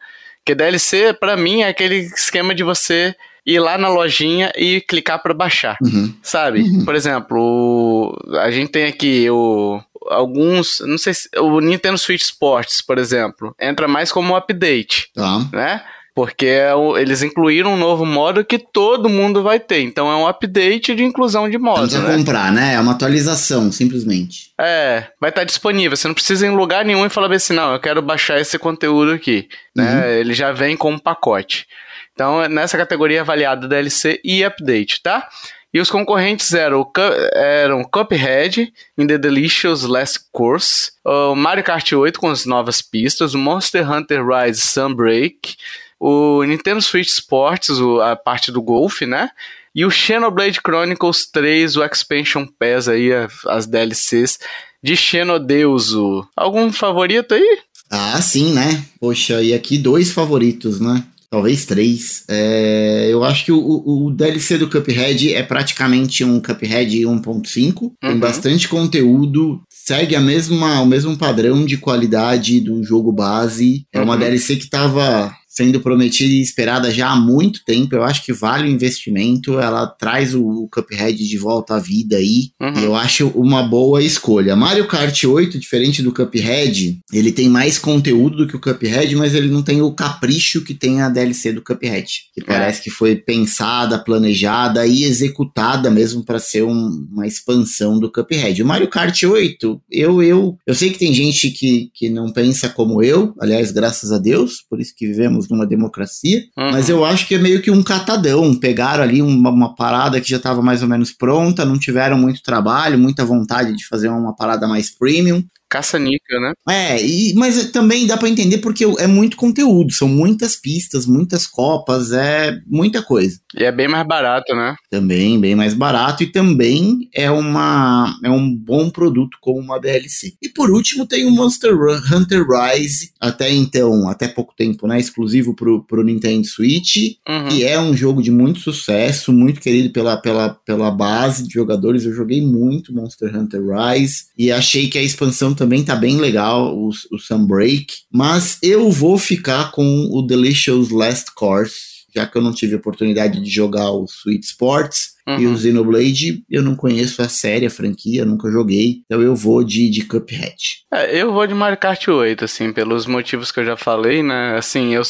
[0.45, 5.21] Que DLC, pra mim, é aquele esquema de você ir lá na lojinha e clicar
[5.21, 6.13] pra baixar, Uhum.
[6.21, 6.61] sabe?
[6.61, 6.83] Uhum.
[6.85, 12.79] Por exemplo, a gente tem aqui o alguns, não sei se o Nintendo Switch Sports,
[12.81, 15.39] por exemplo, entra mais como um update Tá.
[15.51, 15.83] né?
[16.15, 19.81] Porque é o- eles incluíram um novo modo que todo mundo vai ter.
[19.81, 22.15] Então é um update de inclusão de Não modo, precisa né?
[22.17, 22.75] comprar, né?
[22.75, 24.51] É uma atualização, simplesmente.
[24.57, 25.97] É, vai estar disponível.
[25.97, 28.57] Você não precisa ir em lugar nenhum e falar assim, não, eu quero baixar esse
[28.57, 29.49] conteúdo aqui.
[29.75, 30.19] Né?
[30.21, 31.67] Ele já vem com um pacote.
[32.13, 35.27] Então, é nessa categoria avaliado DLC e update, tá?
[35.73, 36.89] E os concorrentes eram,
[37.33, 43.33] eram Cuphead, In the Delicious Last Course, o Mario Kart 8 com as novas pistas,
[43.33, 45.57] o Monster Hunter Rise Sunbreak,
[45.99, 47.69] o Nintendo Switch Sports,
[48.03, 49.29] a parte do golfe, né?
[49.73, 53.09] E o Xenoblade Chronicles 3, o Expansion Pass aí,
[53.47, 54.39] as DLCs
[54.81, 56.27] de Xenodeuso.
[56.35, 57.59] Algum favorito aí?
[57.89, 58.85] Ah, sim, né?
[58.99, 61.03] Poxa, e aqui dois favoritos, né?
[61.35, 62.23] talvez três.
[62.29, 67.81] É, eu acho que o, o, DLC do Cuphead é praticamente um Cuphead 1.5.
[67.81, 67.91] Uhum.
[67.99, 73.85] Tem bastante conteúdo, segue a mesma, o mesmo padrão de qualidade do jogo base.
[73.91, 74.19] É uma uhum.
[74.19, 77.95] DLC que tava sendo prometida e esperada já há muito tempo.
[77.95, 79.57] Eu acho que vale o investimento.
[79.59, 82.49] Ela traz o Cuphead de volta à vida aí.
[82.61, 82.73] Uhum.
[82.81, 84.55] E eu acho uma boa escolha.
[84.55, 89.33] Mario Kart 8, diferente do Cuphead, ele tem mais conteúdo do que o Cuphead, mas
[89.33, 92.05] ele não tem o capricho que tem a DLC do Cuphead.
[92.33, 92.43] Que é.
[92.43, 98.61] parece que foi pensada, planejada e executada mesmo para ser um, uma expansão do Cuphead.
[98.61, 102.67] O Mario Kart 8, eu, eu, eu sei que tem gente que, que não pensa
[102.67, 106.71] como eu, aliás, graças a Deus, por isso que vivemos estamos numa democracia, uhum.
[106.71, 108.53] mas eu acho que é meio que um catadão.
[108.55, 112.41] Pegaram ali uma, uma parada que já estava mais ou menos pronta, não tiveram muito
[112.43, 116.53] trabalho, muita vontade de fazer uma parada mais premium, caça-níquel, né?
[116.69, 121.47] É, e, mas também dá para entender porque é muito conteúdo, são muitas pistas, muitas
[121.47, 123.39] copas, é muita coisa.
[123.57, 124.75] E é bem mais barato, né?
[124.89, 130.33] Também, bem mais barato e também é uma é um bom produto como uma DLC.
[130.41, 131.73] E por último tem o Monster
[132.11, 137.49] Hunter Rise, até então, até pouco tempo, né, exclusivo pro, pro Nintendo Switch, uhum.
[137.49, 142.05] e é um jogo de muito sucesso, muito querido pela, pela, pela base de jogadores.
[142.05, 146.75] Eu joguei muito Monster Hunter Rise e achei que a expansão também tá bem legal,
[146.75, 147.87] o, o Sunbreak.
[148.11, 153.41] Mas eu vou ficar com o Delicious Last Course, já que eu não tive oportunidade
[153.41, 155.15] de jogar o Sweet Sports.
[155.27, 155.39] Uhum.
[155.39, 159.01] E o Xenoblade, eu não conheço a série, a franquia, nunca joguei.
[159.05, 160.55] Então eu vou de, de Cuphead.
[160.93, 164.55] É, eu vou de Mario Kart 8, assim, pelos motivos que eu já falei, né?
[164.55, 165.01] Assim, eu,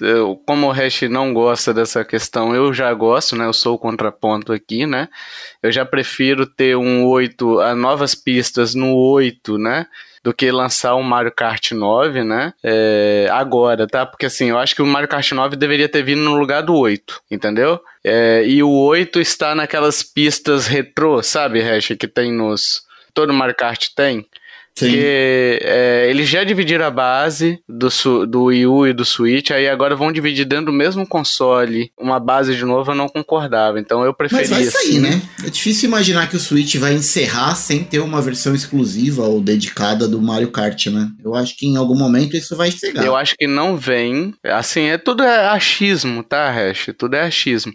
[0.00, 3.46] eu como o Hash não gosta dessa questão, eu já gosto, né?
[3.46, 5.08] Eu sou o contraponto aqui, né?
[5.60, 9.86] Eu já prefiro ter um 8, a novas pistas no 8, né?
[10.24, 12.54] Do que lançar um Mario Kart 9, né?
[12.62, 14.06] É, agora, tá?
[14.06, 16.74] Porque assim, eu acho que o Mario Kart 9 deveria ter vindo no lugar do
[16.74, 17.78] 8, entendeu?
[18.02, 22.84] É, e o 8 está naquelas pistas retrô, sabe, Hash, que tem nos.
[23.12, 24.26] Todo Mario Kart tem.
[24.76, 24.86] Sim.
[24.86, 29.68] Porque é, eles já dividiram a base do, do Wii U e do Switch, aí
[29.68, 33.78] agora vão dividir dentro do mesmo console uma base de novo, eu não concordava.
[33.78, 34.48] Então eu preferia.
[34.48, 35.00] Mas vai sair, assim.
[35.00, 35.22] né?
[35.44, 40.08] É difícil imaginar que o Switch vai encerrar sem ter uma versão exclusiva ou dedicada
[40.08, 41.08] do Mario Kart, né?
[41.22, 43.04] Eu acho que em algum momento isso vai chegar.
[43.04, 44.34] Eu acho que não vem.
[44.44, 46.90] Assim, é tudo é achismo, tá, Hash?
[46.98, 47.72] Tudo é achismo.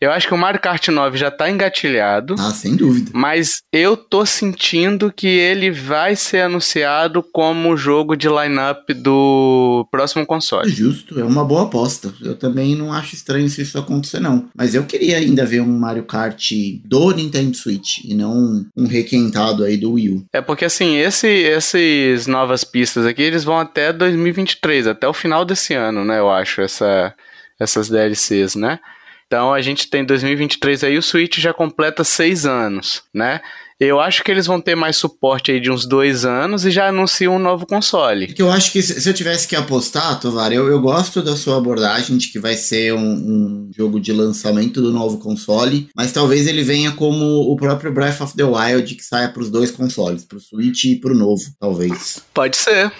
[0.00, 2.34] Eu acho que o Mario Kart 9 já tá engatilhado.
[2.38, 3.10] Ah, sem dúvida.
[3.14, 10.26] Mas eu tô sentindo que ele vai ser anunciado como jogo de lineup do próximo
[10.26, 10.70] console.
[10.70, 12.12] Justo, é uma boa aposta.
[12.20, 14.48] Eu também não acho estranho se isso acontecer, não.
[14.56, 16.50] Mas eu queria ainda ver um Mario Kart
[16.84, 20.24] do Nintendo Switch e não um requentado aí do Wii U.
[20.32, 25.44] É porque assim, esse, esses novas pistas aqui, eles vão até 2023, até o final
[25.44, 26.18] desse ano, né?
[26.18, 27.14] Eu acho, essa,
[27.58, 28.78] essas DLCs, né?
[29.26, 33.40] Então a gente tem 2023 aí, o Switch já completa seis anos, né?
[33.78, 36.88] Eu acho que eles vão ter mais suporte aí de uns dois anos e já
[36.88, 38.28] anunciam um novo console.
[38.28, 41.58] Que eu acho que se eu tivesse que apostar, Tovar, eu, eu gosto da sua
[41.58, 46.46] abordagem de que vai ser um, um, jogo de lançamento do novo console, mas talvez
[46.46, 50.24] ele venha como o próprio Breath of the Wild que saia para os dois consoles,
[50.24, 52.22] para o Switch e para o novo, talvez.
[52.32, 52.92] Pode ser,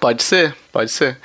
[0.00, 1.18] pode ser, pode ser.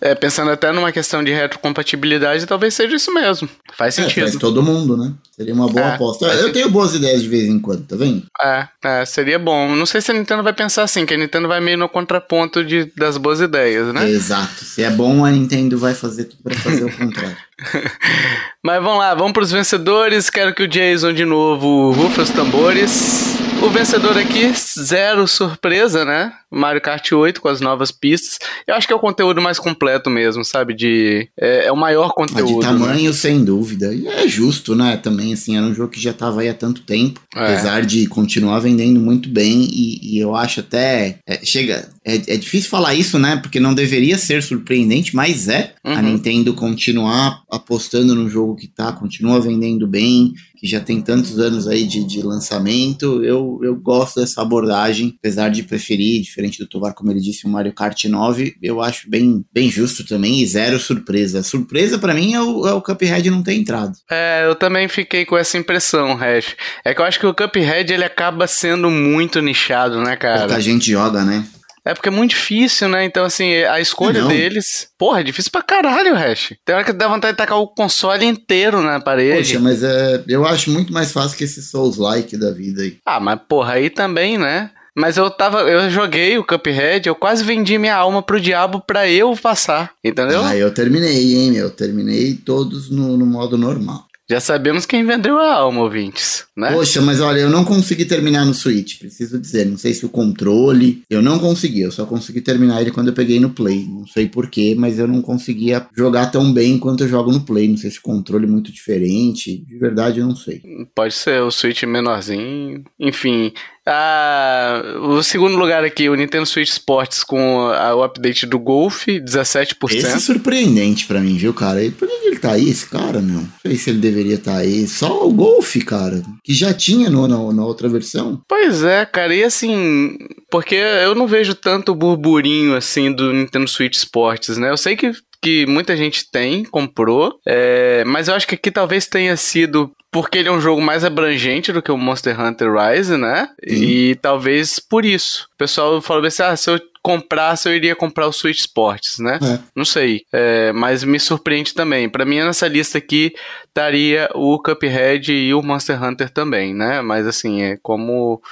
[0.00, 3.48] É, pensando até numa questão de retrocompatibilidade, talvez seja isso mesmo.
[3.76, 4.24] Faz é, sentido.
[4.24, 5.12] É, faz todo mundo, né?
[5.36, 6.24] Seria uma boa é, aposta.
[6.24, 6.52] Eu sentido.
[6.52, 8.22] tenho boas ideias de vez em quando, tá vendo?
[8.40, 9.74] É, é, seria bom.
[9.74, 12.64] Não sei se a Nintendo vai pensar assim, que a Nintendo vai meio no contraponto
[12.64, 14.08] de, das boas ideias, né?
[14.08, 14.64] Exato.
[14.64, 17.36] Se é bom, a Nintendo vai fazer tudo pra fazer o contrário.
[18.64, 20.30] Mas vamos lá, vamos pros vencedores.
[20.30, 23.36] Quero que o Jason de novo rufe os tambores.
[23.62, 26.32] O vencedor aqui, zero surpresa, né?
[26.50, 28.38] Mario Kart 8 com as novas pistas.
[28.66, 30.74] Eu acho que é o conteúdo mais completo mesmo, sabe?
[30.74, 32.60] De é, é o maior conteúdo.
[32.60, 33.12] de tamanho, né?
[33.12, 33.94] sem dúvida.
[33.94, 34.96] E é justo, né?
[34.96, 37.40] Também, assim, era um jogo que já tava aí há tanto tempo, é.
[37.40, 39.62] apesar de continuar vendendo muito bem.
[39.70, 41.18] E, e eu acho até.
[41.26, 41.88] É, chega.
[42.04, 43.36] É, é, difícil falar isso, né?
[43.36, 45.74] Porque não deveria ser surpreendente, mas é.
[45.84, 45.92] Uhum.
[45.92, 51.38] A Nintendo continuar apostando no jogo que tá, continua vendendo bem que já tem tantos
[51.38, 56.66] anos aí de, de lançamento, eu, eu gosto dessa abordagem, apesar de preferir, diferente do
[56.66, 60.46] Tovar, como ele disse, o Mario Kart 9, eu acho bem, bem justo também e
[60.46, 61.42] zero surpresa.
[61.42, 63.92] Surpresa para mim é o, é o Cuphead não ter entrado.
[64.10, 66.56] É, eu também fiquei com essa impressão, Hash.
[66.84, 70.40] É que eu acho que o Cuphead ele acaba sendo muito nichado, né, cara?
[70.40, 71.44] Muita gente joga, né?
[71.82, 73.04] É porque é muito difícil, né?
[73.04, 74.28] Então, assim, a escolha não.
[74.28, 74.88] deles.
[74.98, 76.52] Porra, é difícil pra caralho, Hash.
[76.62, 79.38] Tem hora que dá vontade de tacar o console inteiro na parede.
[79.38, 82.98] Poxa, mas é, eu acho muito mais fácil que esse Souls-like da vida aí.
[83.06, 84.70] Ah, mas porra, aí também, né?
[84.96, 85.60] Mas eu tava.
[85.62, 89.92] Eu joguei o Cuphead, eu quase vendi minha alma pro diabo pra eu passar.
[90.04, 90.42] Entendeu?
[90.44, 91.70] Ah, eu terminei, hein, meu.
[91.70, 94.10] Terminei todos no, no modo normal.
[94.30, 96.70] Já sabemos quem vendeu a alma, ouvintes, né?
[96.70, 99.66] Poxa, mas olha, eu não consegui terminar no Switch, preciso dizer.
[99.66, 101.02] Não sei se o controle.
[101.10, 103.84] Eu não consegui, eu só consegui terminar ele quando eu peguei no Play.
[103.88, 107.66] Não sei porquê, mas eu não conseguia jogar tão bem quanto eu jogo no Play.
[107.66, 109.64] Não sei se o controle é muito diferente.
[109.66, 110.62] De verdade, eu não sei.
[110.94, 112.84] Pode ser o Switch menorzinho.
[113.00, 113.52] Enfim,
[113.86, 119.06] ah, o segundo lugar aqui, o Nintendo Switch Sports com a, o update do Golf,
[119.06, 119.74] 17%.
[119.90, 121.82] Esse é surpreendente pra mim, viu, cara?
[121.82, 123.40] E por que ele tá aí, esse cara, meu?
[123.40, 124.86] Não sei se ele deveria estar tá aí.
[124.86, 128.40] Só o Golf, cara, que já tinha no, na, na outra versão.
[128.46, 130.16] Pois é, cara, e assim,
[130.50, 134.70] porque eu não vejo tanto burburinho assim do Nintendo Switch Sports, né?
[134.70, 135.12] Eu sei que
[135.42, 140.38] que muita gente tem, comprou, é, mas eu acho que aqui talvez tenha sido porque
[140.38, 143.48] ele é um jogo mais abrangente do que o Monster Hunter Rise, né?
[143.62, 145.48] E talvez por isso.
[145.54, 149.38] O pessoal falou assim: ah, se eu comprasse, eu iria comprar o Switch Sports, né?
[149.40, 149.58] É.
[149.74, 150.22] Não sei.
[150.32, 152.08] É, mas me surpreende também.
[152.08, 153.32] Para mim, nessa lista aqui,
[153.68, 157.00] estaria o Cuphead e o Monster Hunter também, né?
[157.00, 158.42] Mas assim, é como.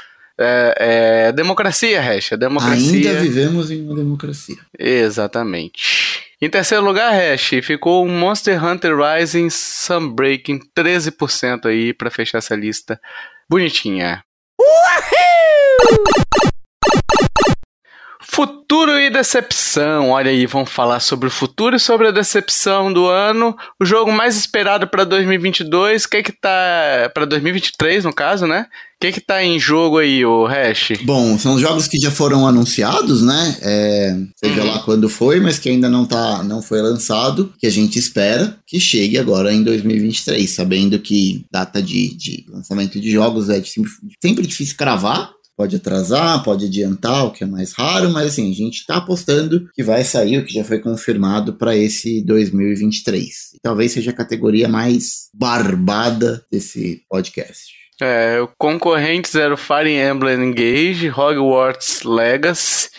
[0.40, 2.32] É, é democracia, Hash.
[2.32, 3.10] É democracia.
[3.10, 4.58] Ainda vivemos em uma democracia.
[4.78, 6.27] Exatamente.
[6.40, 12.54] Em terceiro lugar, Hash, ficou o Monster Hunter Rising Sunbreaking, 13% aí para fechar essa
[12.54, 13.00] lista
[13.50, 14.22] bonitinha.
[14.60, 16.47] Uhul!
[18.38, 20.10] Futuro e decepção.
[20.10, 23.56] Olha aí, vamos falar sobre o futuro e sobre a decepção do ano.
[23.80, 28.46] O jogo mais esperado para 2022, o que é que tá para 2023 no caso,
[28.46, 28.66] né?
[28.96, 31.02] O que é que tá em jogo aí, o Hash?
[31.02, 33.56] Bom, são jogos que já foram anunciados, né?
[33.60, 34.68] É, seja uhum.
[34.68, 38.56] lá quando foi, mas que ainda não tá, não foi lançado, que a gente espera
[38.64, 43.90] que chegue agora em 2023, sabendo que data de, de lançamento de jogos é sempre,
[44.22, 48.54] sempre difícil cravar, Pode atrasar, pode adiantar, o que é mais raro, mas assim, a
[48.54, 53.26] gente está apostando que vai sair o que já foi confirmado para esse 2023.
[53.54, 57.72] E talvez seja a categoria mais barbada desse podcast.
[58.00, 62.90] É, o concorrente Zero Fire Emblem Engage, Hogwarts Legacy,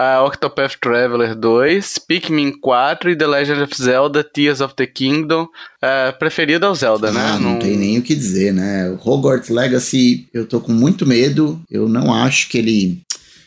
[0.00, 5.42] a Octopath Traveler 2, Pikmin 4 e The Legend of Zelda Tears of the Kingdom.
[5.42, 7.32] Uh, preferido ao Zelda, ah, né?
[7.32, 8.88] Não, não tem nem o que dizer, né?
[8.88, 11.60] O Hogwarts Legacy, eu tô com muito medo.
[11.70, 13.02] Eu não acho que ele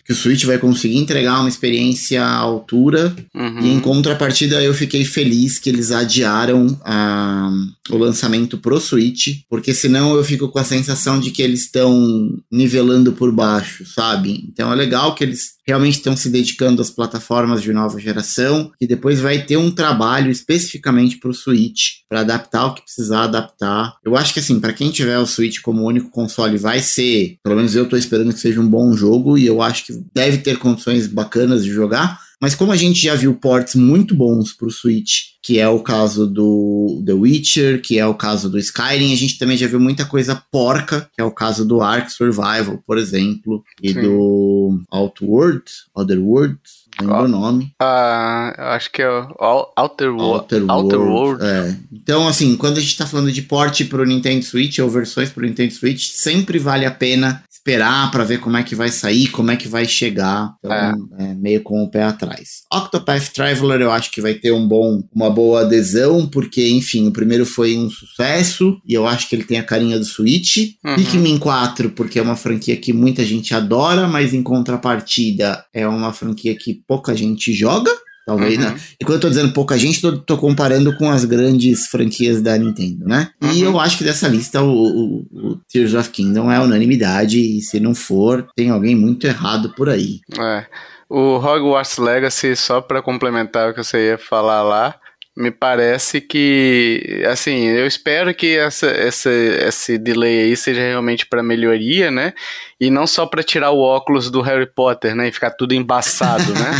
[0.06, 3.16] que o Switch vai conseguir entregar uma experiência à altura.
[3.34, 3.60] Uhum.
[3.62, 7.50] E em contrapartida, eu fiquei feliz que eles adiaram a,
[7.90, 12.38] o lançamento pro Switch, porque senão eu fico com a sensação de que eles estão
[12.52, 14.44] nivelando por baixo, sabe?
[14.52, 18.88] Então é legal que eles realmente estão se dedicando às plataformas de nova geração, e
[18.88, 23.96] depois vai ter um trabalho especificamente para o Switch, para adaptar o que precisar adaptar.
[24.04, 27.56] Eu acho que assim, para quem tiver o Switch como único console, vai ser, pelo
[27.56, 30.58] menos eu estou esperando que seja um bom jogo, e eu acho que deve ter
[30.58, 32.20] condições bacanas de jogar.
[32.42, 35.80] Mas como a gente já viu ports muito bons para o Switch, que é o
[35.80, 39.80] caso do The Witcher, que é o caso do Skyrim, a gente também já viu
[39.80, 44.02] muita coisa porca, que é o caso do Ark Survival, por exemplo, e Sim.
[44.02, 45.64] do Outworld,
[45.94, 46.58] Otherworld,
[47.00, 47.74] lembro o nome.
[47.82, 51.44] Ah, acho que é Outer, Outer, Outer World.
[51.44, 51.76] É.
[51.92, 55.30] Então, assim, quando a gente está falando de port para o Nintendo Switch ou versões
[55.30, 58.90] para o Nintendo Switch, sempre vale a pena esperar para ver como é que vai
[58.90, 60.54] sair, como é que vai chegar.
[60.60, 60.74] Então,
[61.18, 61.24] é.
[61.24, 62.64] É, meio com o pé atrás.
[62.72, 67.14] Octopath Traveler eu acho que vai ter um bom, uma boa adesão, porque, enfim, o
[67.14, 70.76] primeiro foi um sucesso e eu acho que ele tem a carinha do Switch.
[70.84, 70.96] Uhum.
[70.96, 76.12] Pikmin 4, porque é uma franquia que muita gente adora, mas em contrapartida é uma
[76.12, 77.92] franquia que pouca gente joga.
[78.26, 78.64] Talvez, uhum.
[78.64, 78.80] né?
[79.00, 82.58] E quando eu tô dizendo pouca gente, tô, tô, comparando com as grandes franquias da
[82.58, 83.30] Nintendo, né?
[83.42, 83.52] Uhum.
[83.52, 87.62] E eu acho que dessa lista o, o, o, Tears of Kingdom é unanimidade, e
[87.62, 90.22] se não for, tem alguém muito errado por aí.
[90.40, 90.66] É.
[91.10, 94.96] O Hogwarts Legacy, só para complementar o que você ia falar lá,
[95.36, 101.42] me parece que, assim, eu espero que essa, essa, esse delay aí seja realmente para
[101.42, 102.34] melhoria, né?
[102.80, 105.28] E não só para tirar o óculos do Harry Potter, né?
[105.28, 106.72] E ficar tudo embaçado, né?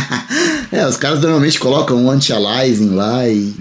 [0.70, 3.52] é, os caras normalmente colocam um anti-aliasing lá e,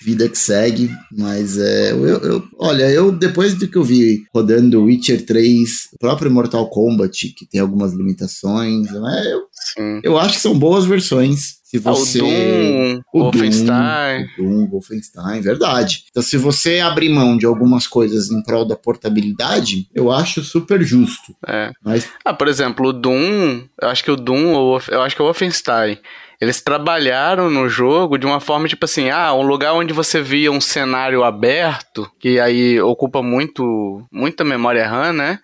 [0.00, 4.84] vida que segue, mas é, eu, eu, olha, eu depois do que eu vi rodando
[4.84, 9.34] Witcher 3, o próprio Mortal Kombat, que tem algumas limitações, né?
[9.76, 11.56] Eu, eu acho que são boas versões.
[11.66, 12.20] Se você.
[12.20, 14.28] Ah, o Doom, o Wolfenstein.
[14.36, 16.04] Doom, o Doom, Wolfenstein, verdade.
[16.10, 20.80] Então, se você abrir mão de algumas coisas em prol da portabilidade, eu acho super
[20.82, 21.34] justo.
[21.46, 21.72] É.
[21.84, 22.08] Mas...
[22.24, 25.26] Ah, por exemplo, o Doom, eu acho que o Doom, eu acho que é o
[25.26, 25.98] Wolfenstein.
[26.40, 30.52] Eles trabalharam no jogo de uma forma tipo assim, ah, um lugar onde você via
[30.52, 35.38] um cenário aberto, que aí ocupa muito muita memória RAM, né?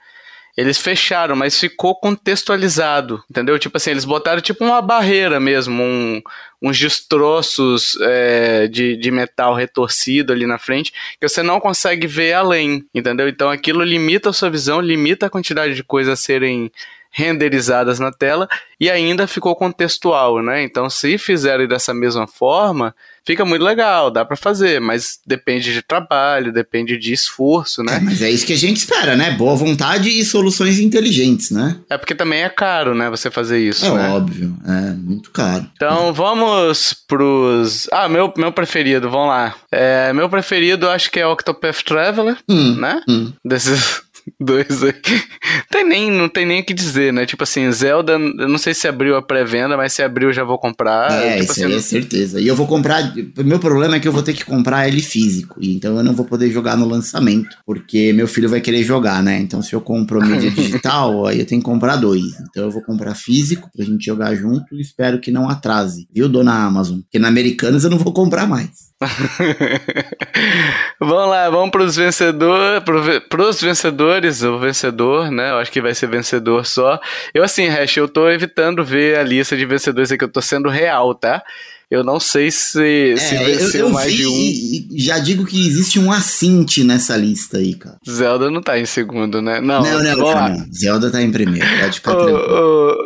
[0.56, 3.58] Eles fecharam, mas ficou contextualizado, entendeu?
[3.58, 6.20] Tipo assim, eles botaram tipo uma barreira mesmo, um,
[6.60, 12.34] uns destroços é, de, de metal retorcido ali na frente, que você não consegue ver
[12.34, 13.28] além, entendeu?
[13.28, 16.70] Então aquilo limita a sua visão, limita a quantidade de coisas a serem
[17.10, 18.48] renderizadas na tela
[18.80, 20.62] e ainda ficou contextual, né?
[20.62, 22.94] Então, se fizerem dessa mesma forma,
[23.24, 27.96] fica muito legal, dá para fazer, mas depende de trabalho, depende de esforço, né?
[27.96, 29.30] É, mas é isso que a gente espera, né?
[29.32, 31.76] Boa vontade e soluções inteligentes, né?
[31.88, 34.08] É porque também é caro, né, você fazer isso, é né?
[34.10, 35.66] óbvio, é muito caro.
[35.74, 37.88] Então, vamos pros...
[37.92, 39.54] Ah, meu, meu preferido, vamos lá.
[39.70, 43.00] É, meu preferido, acho que é Octopath Traveler, Hum, né?
[43.08, 43.32] hum.
[43.44, 44.02] Desses
[44.42, 44.94] dois aí.
[45.70, 47.24] Tem nem, não tem nem o que dizer, né?
[47.24, 50.58] Tipo assim, Zelda, eu não sei se abriu a pré-venda, mas se abriu já vou
[50.58, 51.10] comprar.
[51.12, 52.40] é, tipo isso aí é certeza.
[52.40, 53.12] E eu vou comprar.
[53.38, 55.56] Meu problema é que eu vou ter que comprar ele físico.
[55.60, 57.56] e Então eu não vou poder jogar no lançamento.
[57.64, 59.40] Porque meu filho vai querer jogar, né?
[59.40, 62.22] Então se eu compro mídia digital, aí eu tenho que comprar dois.
[62.50, 66.06] Então eu vou comprar físico pra gente jogar junto e espero que não atrase.
[66.14, 67.00] Viu, dona Amazon?
[67.00, 68.91] Porque na Americanas eu não vou comprar mais.
[71.00, 75.50] vamos lá, vamos pros vencedores, pro, pros vencedores, o vencedor, né?
[75.50, 77.00] Eu acho que vai ser vencedor só.
[77.34, 80.68] Eu assim, Hash, eu tô evitando ver a lista de vencedores aqui, eu tô sendo
[80.68, 81.42] real, tá?
[81.90, 84.30] Eu não sei se, se É, eu, venceu eu mais vi de um.
[84.30, 87.96] e e já digo que existe um assinte nessa lista aí, cara.
[88.08, 89.60] Zelda não tá em segundo, né?
[89.60, 90.66] Não, Não, não, não, não.
[90.74, 91.66] Zelda tá em primeiro.
[91.80, 92.96] Pode ficar Ô, tranquilo.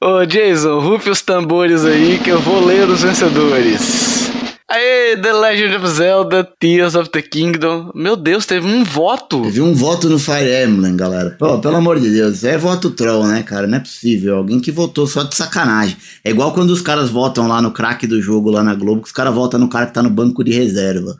[0.00, 4.25] ô, ô, Jason, rufe os tambores aí que eu vou ler os vencedores.
[4.68, 7.92] Aê, The Legend of Zelda, Tears of the Kingdom.
[7.94, 9.42] Meu Deus, teve um voto.
[9.42, 11.36] Teve um voto no Fire Emblem, galera.
[11.38, 13.68] Pô, pelo amor de Deus, é voto troll, né, cara?
[13.68, 14.36] Não é possível.
[14.36, 15.96] Alguém que votou só de sacanagem.
[16.24, 19.06] É igual quando os caras votam lá no craque do jogo lá na Globo, que
[19.06, 21.16] os caras votam no cara que tá no banco de reserva.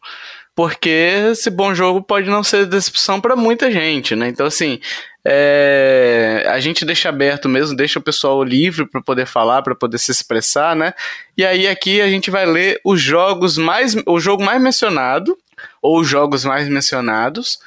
[0.56, 0.88] porque
[1.30, 4.26] esse bom jogo pode não ser decepção pra muita gente, né?
[4.26, 4.80] Então assim,
[5.22, 9.98] é, a gente deixa aberto mesmo, deixa o pessoal livre para poder falar, para poder
[9.98, 10.94] se expressar, né?
[11.36, 15.36] E aí aqui a gente vai ler os jogos mais, o jogo mais mencionado
[15.82, 17.58] ou os jogos mais mencionados.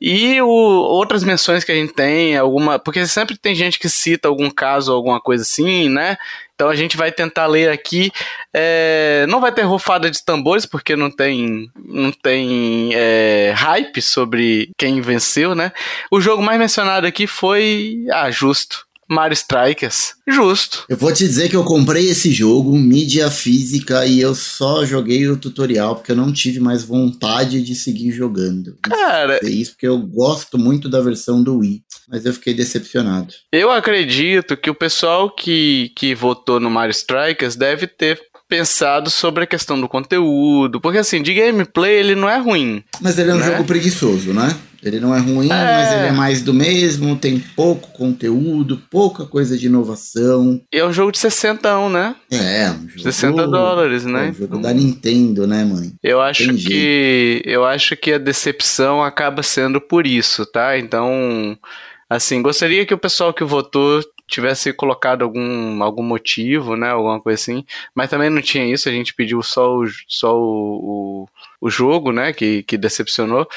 [0.00, 2.78] E o, outras menções que a gente tem, alguma.
[2.78, 6.16] Porque sempre tem gente que cita algum caso, alguma coisa assim, né?
[6.54, 8.10] Então a gente vai tentar ler aqui.
[8.52, 14.70] É, não vai ter rufada de tambores, porque não tem, não tem é, hype sobre
[14.76, 15.72] quem venceu, né?
[16.10, 18.04] O jogo mais mencionado aqui foi.
[18.12, 18.87] Ah, justo.
[19.08, 20.14] Mario Strikers.
[20.26, 20.84] Justo.
[20.88, 25.26] Eu vou te dizer que eu comprei esse jogo, mídia física, e eu só joguei
[25.28, 28.76] o tutorial porque eu não tive mais vontade de seguir jogando.
[28.82, 33.32] Cara, É isso porque eu gosto muito da versão do Wii, mas eu fiquei decepcionado.
[33.52, 39.44] eu acredito que o pessoal que, que votou no Mario Strikers deve ter pensado sobre
[39.44, 42.82] a questão do conteúdo, porque assim, de gameplay ele não é ruim.
[43.00, 43.46] Mas ele é um Né?
[43.46, 44.56] jogo preguiçoso, né?
[44.80, 49.58] Ele não é ruim, mas ele é mais do mesmo, tem pouco conteúdo, pouca coisa
[49.58, 50.60] de inovação.
[50.72, 52.14] E é um jogo de 60, né?
[52.30, 54.28] É, um jogo, 60 dólares, né?
[54.28, 55.92] É um jogo da Nintendo, né, mãe?
[56.00, 60.78] Eu acho que eu acho que a decepção acaba sendo por isso, tá?
[60.78, 61.58] Então,
[62.08, 67.40] assim, gostaria que o pessoal que votou tivesse colocado algum, algum motivo, né, alguma coisa
[67.40, 67.64] assim,
[67.94, 71.28] mas também não tinha isso, a gente pediu só o, só o, o,
[71.62, 73.48] o jogo, né, que, que decepcionou,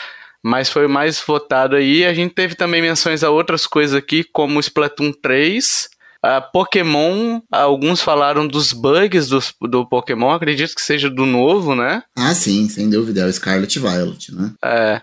[0.42, 4.58] mas foi mais votado aí, a gente teve também menções a outras coisas aqui, como
[4.58, 5.90] o Splatoon 3,
[6.24, 12.02] a Pokémon, alguns falaram dos bugs do, do Pokémon, acredito que seja do novo, né,
[12.16, 14.54] Ah, sim, sem dúvida, é o Scarlet Violet, né?
[14.64, 15.02] é,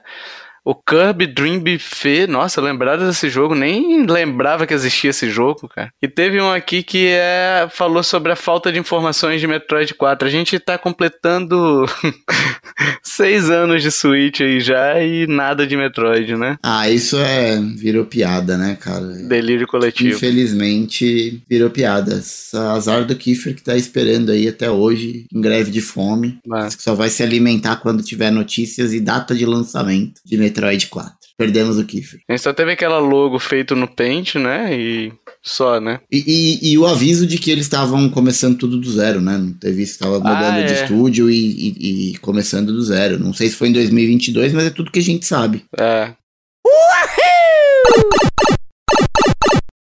[0.69, 5.91] o Kirby Dream Buffet, nossa, lembrado desse jogo, nem lembrava que existia esse jogo, cara.
[6.03, 10.29] E teve um aqui que é falou sobre a falta de informações de Metroid 4.
[10.29, 11.87] A gente tá completando
[13.03, 16.59] seis anos de Switch aí já e nada de Metroid, né?
[16.63, 17.59] Ah, isso é.
[17.75, 19.07] virou piada, né, cara?
[19.27, 20.17] Delírio coletivo.
[20.17, 22.21] Infelizmente, virou piada.
[22.75, 26.41] Azar do Kiefer que tá esperando aí até hoje, em greve de fome.
[26.47, 30.58] Mas, que só vai se alimentar quando tiver notícias e data de lançamento de Metroid
[30.61, 31.13] 4.
[31.37, 32.21] Perdemos o Kiefer.
[32.29, 34.77] a gente só teve aquela logo feito no Paint, né?
[34.77, 36.01] E só, né?
[36.11, 39.39] E, e, e, o aviso de que eles estavam começando tudo do zero, né?
[39.39, 40.65] Não teve isso, estava mudando ah, é.
[40.65, 43.19] de estúdio e, e, e, começando do zero.
[43.19, 45.65] Não sei se foi em 2022, mas é tudo que a gente sabe.
[45.79, 46.13] É.
[46.67, 48.29] Uhul!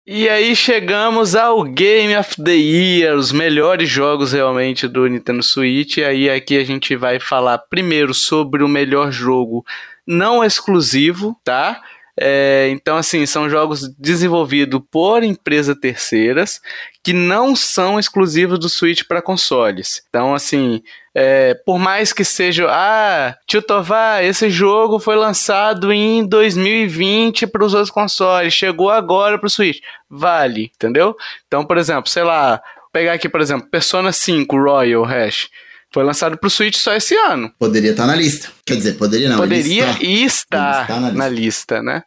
[0.08, 5.96] E aí chegamos ao Game of the Year, os melhores jogos realmente do Nintendo Switch.
[5.96, 9.64] E aí aqui a gente vai falar primeiro sobre o melhor jogo
[10.06, 11.82] não exclusivo, tá?
[12.18, 16.62] É, então, assim, são jogos desenvolvidos por empresas terceiras
[17.02, 20.02] que não são exclusivos do Switch para consoles.
[20.08, 20.82] Então, assim,
[21.14, 27.64] é, por mais que seja, ah, Tio Tovar, esse jogo foi lançado em 2020 para
[27.64, 31.14] os outros consoles, chegou agora para o Switch, vale, entendeu?
[31.46, 35.50] Então, por exemplo, sei lá, pegar aqui, por exemplo, Persona 5 Royal Hash.
[35.96, 37.50] Foi lançado pro Switch só esse ano.
[37.58, 38.50] Poderia estar tá na lista.
[38.66, 39.38] Quer dizer, poderia não.
[39.38, 41.16] Poderia está, e está, está na, lista.
[41.16, 41.82] na, lista.
[41.82, 42.02] né?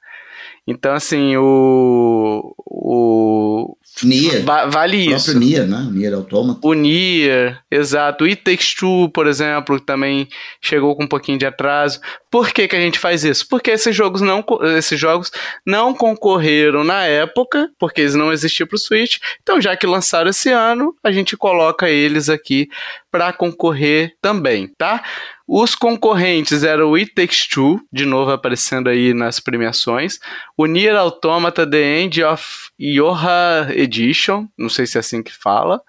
[0.67, 2.53] Então, assim, o.
[2.55, 3.75] O.
[4.03, 4.43] Nier.
[4.43, 5.31] Va vale isso.
[5.31, 5.87] O Nier, né?
[5.89, 6.59] O Nier Automata.
[6.61, 8.23] O Nier, exato.
[8.23, 10.27] O It Takes Two, por exemplo, também
[10.61, 11.99] chegou com um pouquinho de atraso.
[12.29, 13.47] Por que, que a gente faz isso?
[13.49, 14.45] Porque esses jogos não,
[14.77, 15.31] esses jogos
[15.65, 19.17] não concorreram na época, porque eles não existiam para o Switch.
[19.41, 22.69] Então, já que lançaram esse ano, a gente coloca eles aqui
[23.11, 25.03] para concorrer também, tá?
[25.47, 30.19] Os concorrentes eram o It Takes Two, de novo aparecendo aí nas premiações,
[30.55, 35.81] o Nier Automata The End of Yoha Edition, não sei se é assim que fala,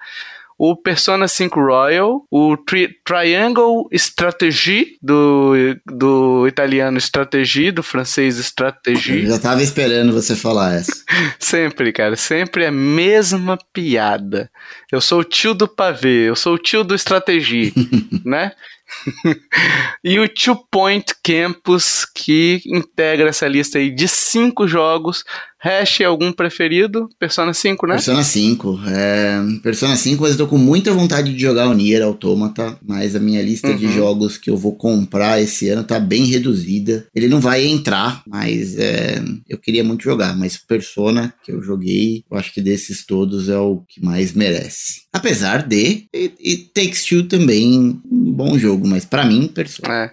[0.63, 5.53] o Persona 5 Royal, o tri Triangle Strategy, do,
[5.85, 9.25] do italiano Strategy, do francês Strategy.
[9.25, 10.93] Eu já tava esperando você falar essa.
[11.37, 14.49] sempre, cara, sempre a mesma piada.
[14.93, 17.75] Eu sou o tio do pavê, eu sou o tio do Strategy,
[18.25, 18.53] né?
[20.05, 25.25] e o Two Point Campus, que integra essa lista aí de cinco jogos.
[25.63, 27.09] Hash, algum preferido?
[27.19, 27.95] Persona 5, né?
[27.95, 28.81] Persona 5.
[28.89, 29.39] É...
[29.63, 33.21] Persona 5, mas eu tô com muita vontade de jogar o Nier Automata, mas a
[33.21, 33.77] minha lista uhum.
[33.77, 37.07] de jogos que eu vou comprar esse ano tá bem reduzida.
[37.15, 39.23] Ele não vai entrar, mas é...
[39.49, 40.37] eu queria muito jogar.
[40.37, 45.03] Mas Persona, que eu joguei, eu acho que desses todos é o que mais merece.
[45.13, 50.05] Apesar de It Takes Two também, um bom jogo, mas para mim, Persona.
[50.05, 50.11] É.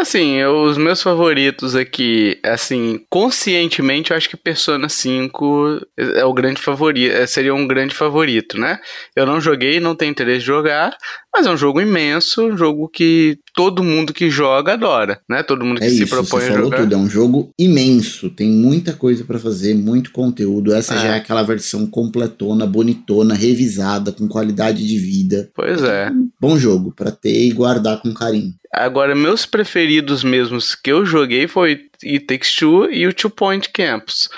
[0.00, 6.32] Assim, eu, os meus favoritos aqui, assim, conscientemente eu acho que Persona 5 é o
[6.32, 8.78] grande favorito, seria um grande favorito, né?
[9.16, 10.96] Eu não joguei, não tenho interesse de jogar,
[11.32, 15.42] mas é um jogo imenso, um jogo que todo mundo que joga adora, né?
[15.42, 16.80] Todo mundo que é se isso, propõe você a jogar.
[16.80, 16.94] Tudo.
[16.94, 20.72] É um jogo imenso, tem muita coisa para fazer, muito conteúdo.
[20.72, 20.98] Essa é.
[20.98, 25.50] já é aquela versão completona, bonitona, revisada, com qualidade de vida.
[25.54, 26.10] Pois é.
[26.40, 28.54] bom jogo para ter e guardar com carinho.
[28.72, 33.70] Agora, meus preferidos mesmos que eu joguei foi It Takes Two e o Two Point
[33.70, 34.28] Campus.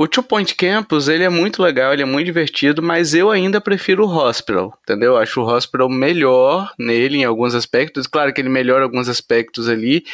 [0.00, 3.60] O Two Point Campus, ele é muito legal, ele é muito divertido, mas eu ainda
[3.60, 5.14] prefiro o Hospital, entendeu?
[5.14, 8.06] Eu acho o Hospital melhor nele em alguns aspectos.
[8.06, 10.04] Claro que ele melhora alguns aspectos ali,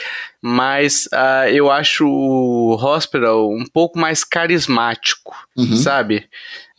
[0.41, 5.77] mas uh, eu acho o Hospital um pouco mais carismático, uhum.
[5.77, 6.31] sabe?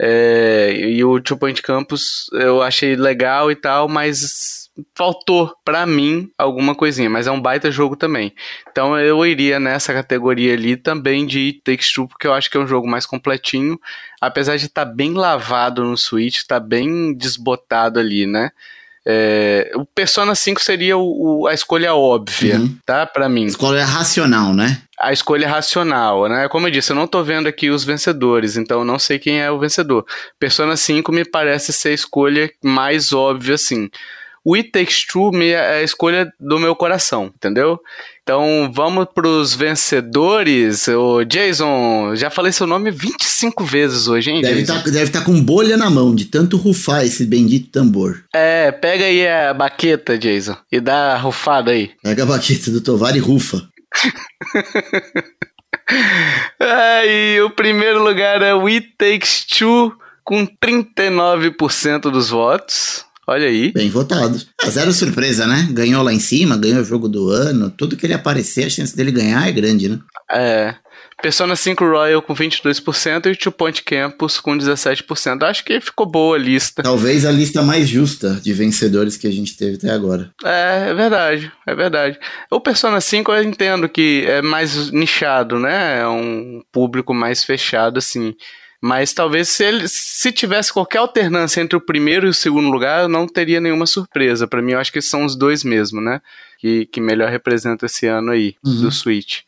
[0.02, 6.30] É, e o Two Point Campus eu achei legal e tal, mas faltou para mim
[6.38, 8.34] alguma coisinha, mas é um baita jogo também.
[8.70, 12.58] Então eu iria nessa categoria ali também de It Takes Two, porque eu acho que
[12.58, 13.80] é um jogo mais completinho,
[14.20, 18.52] apesar de estar tá bem lavado no Switch, tá bem desbotado ali, né?
[19.08, 22.76] É, o Persona 5 seria o, o, a escolha óbvia, uhum.
[22.84, 23.06] tá?
[23.06, 23.46] Para mim.
[23.46, 24.82] Escolha racional, né?
[25.00, 26.48] A escolha racional, né?
[26.50, 29.40] Como eu disse, eu não tô vendo aqui os vencedores, então eu não sei quem
[29.40, 30.04] é o vencedor.
[30.40, 33.90] Persona 5 me parece ser a escolha mais óbvia, assim
[34.46, 37.80] o It Takes Two é a escolha do meu coração, entendeu?
[38.22, 40.88] Então vamos para os vencedores.
[40.88, 44.42] O Jason, já falei seu nome 25 vezes hoje, hein?
[44.42, 48.24] Deve estar tá, tá com bolha na mão de tanto rufar esse bendito tambor.
[48.34, 51.92] É, pega aí a baqueta, Jason, e dá a rufada aí.
[52.04, 53.68] Pega a baqueta do Tovar e rufa.
[57.08, 59.92] e o primeiro lugar é o It Takes Two
[60.24, 63.06] com 39% dos votos.
[63.28, 63.72] Olha aí.
[63.72, 64.40] Bem votado.
[64.62, 65.68] É, zero surpresa, né?
[65.72, 67.72] Ganhou lá em cima, ganhou o jogo do ano.
[67.72, 70.00] Tudo que ele aparecer, a chance dele ganhar é grande, né?
[70.32, 70.76] É.
[71.22, 75.44] Persona 5 Royal com 22% e Two Point Campus com 17%.
[75.44, 76.84] Acho que ficou boa a lista.
[76.84, 80.32] Talvez a lista mais justa de vencedores que a gente teve até agora.
[80.44, 82.20] É, é verdade, é verdade.
[82.52, 86.02] O Persona 5 eu entendo que é mais nichado, né?
[86.02, 88.36] É um público mais fechado, assim.
[88.86, 93.02] Mas talvez se ele se tivesse qualquer alternância entre o primeiro e o segundo lugar,
[93.02, 94.48] eu não teria nenhuma surpresa.
[94.48, 96.22] Para mim, eu acho que são os dois mesmo, né?
[96.60, 98.82] Que, que melhor representam esse ano aí, uhum.
[98.82, 99.40] do Switch.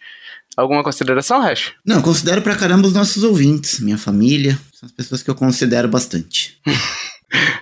[0.57, 1.73] Alguma consideração, Hash?
[1.85, 5.87] Não, considero pra caramba os nossos ouvintes, minha família, são as pessoas que eu considero
[5.87, 6.59] bastante.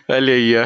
[0.07, 0.65] Olha aí, ó.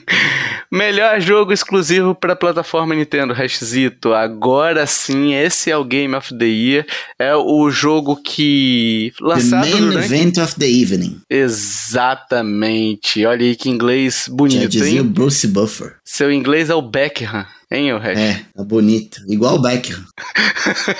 [0.70, 4.12] Melhor jogo exclusivo para plataforma Nintendo, Hashzito.
[4.12, 6.86] Agora sim, esse é o Game of the Year.
[7.18, 9.12] É o jogo que.
[9.20, 10.14] Lançado the main durante...
[10.14, 11.20] event of the evening.
[11.30, 13.24] Exatamente.
[13.24, 15.10] Olha aí que inglês bonito, Já dizia o hein?
[15.10, 15.96] Bruce Buffer.
[16.04, 18.18] Seu inglês é o Beckham, hein, o Hash?
[18.18, 19.20] É, tá bonito.
[19.28, 20.02] Igual o Beckham.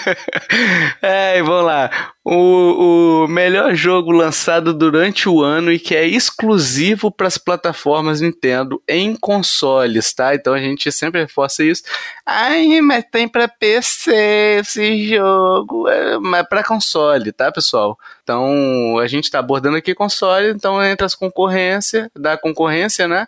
[1.02, 2.12] é, e vamos lá.
[2.24, 8.20] O, o melhor jogo lançado durante o ano e que é exclusivo para as plataformas
[8.20, 10.34] Nintendo em consoles, tá?
[10.34, 11.82] Então a gente sempre reforça isso.
[12.26, 17.98] Ai, mas tem para PC esse jogo, é, mas para console, tá, pessoal?
[18.22, 23.26] Então a gente tá abordando aqui console, então entre as concorrência, da concorrência, né?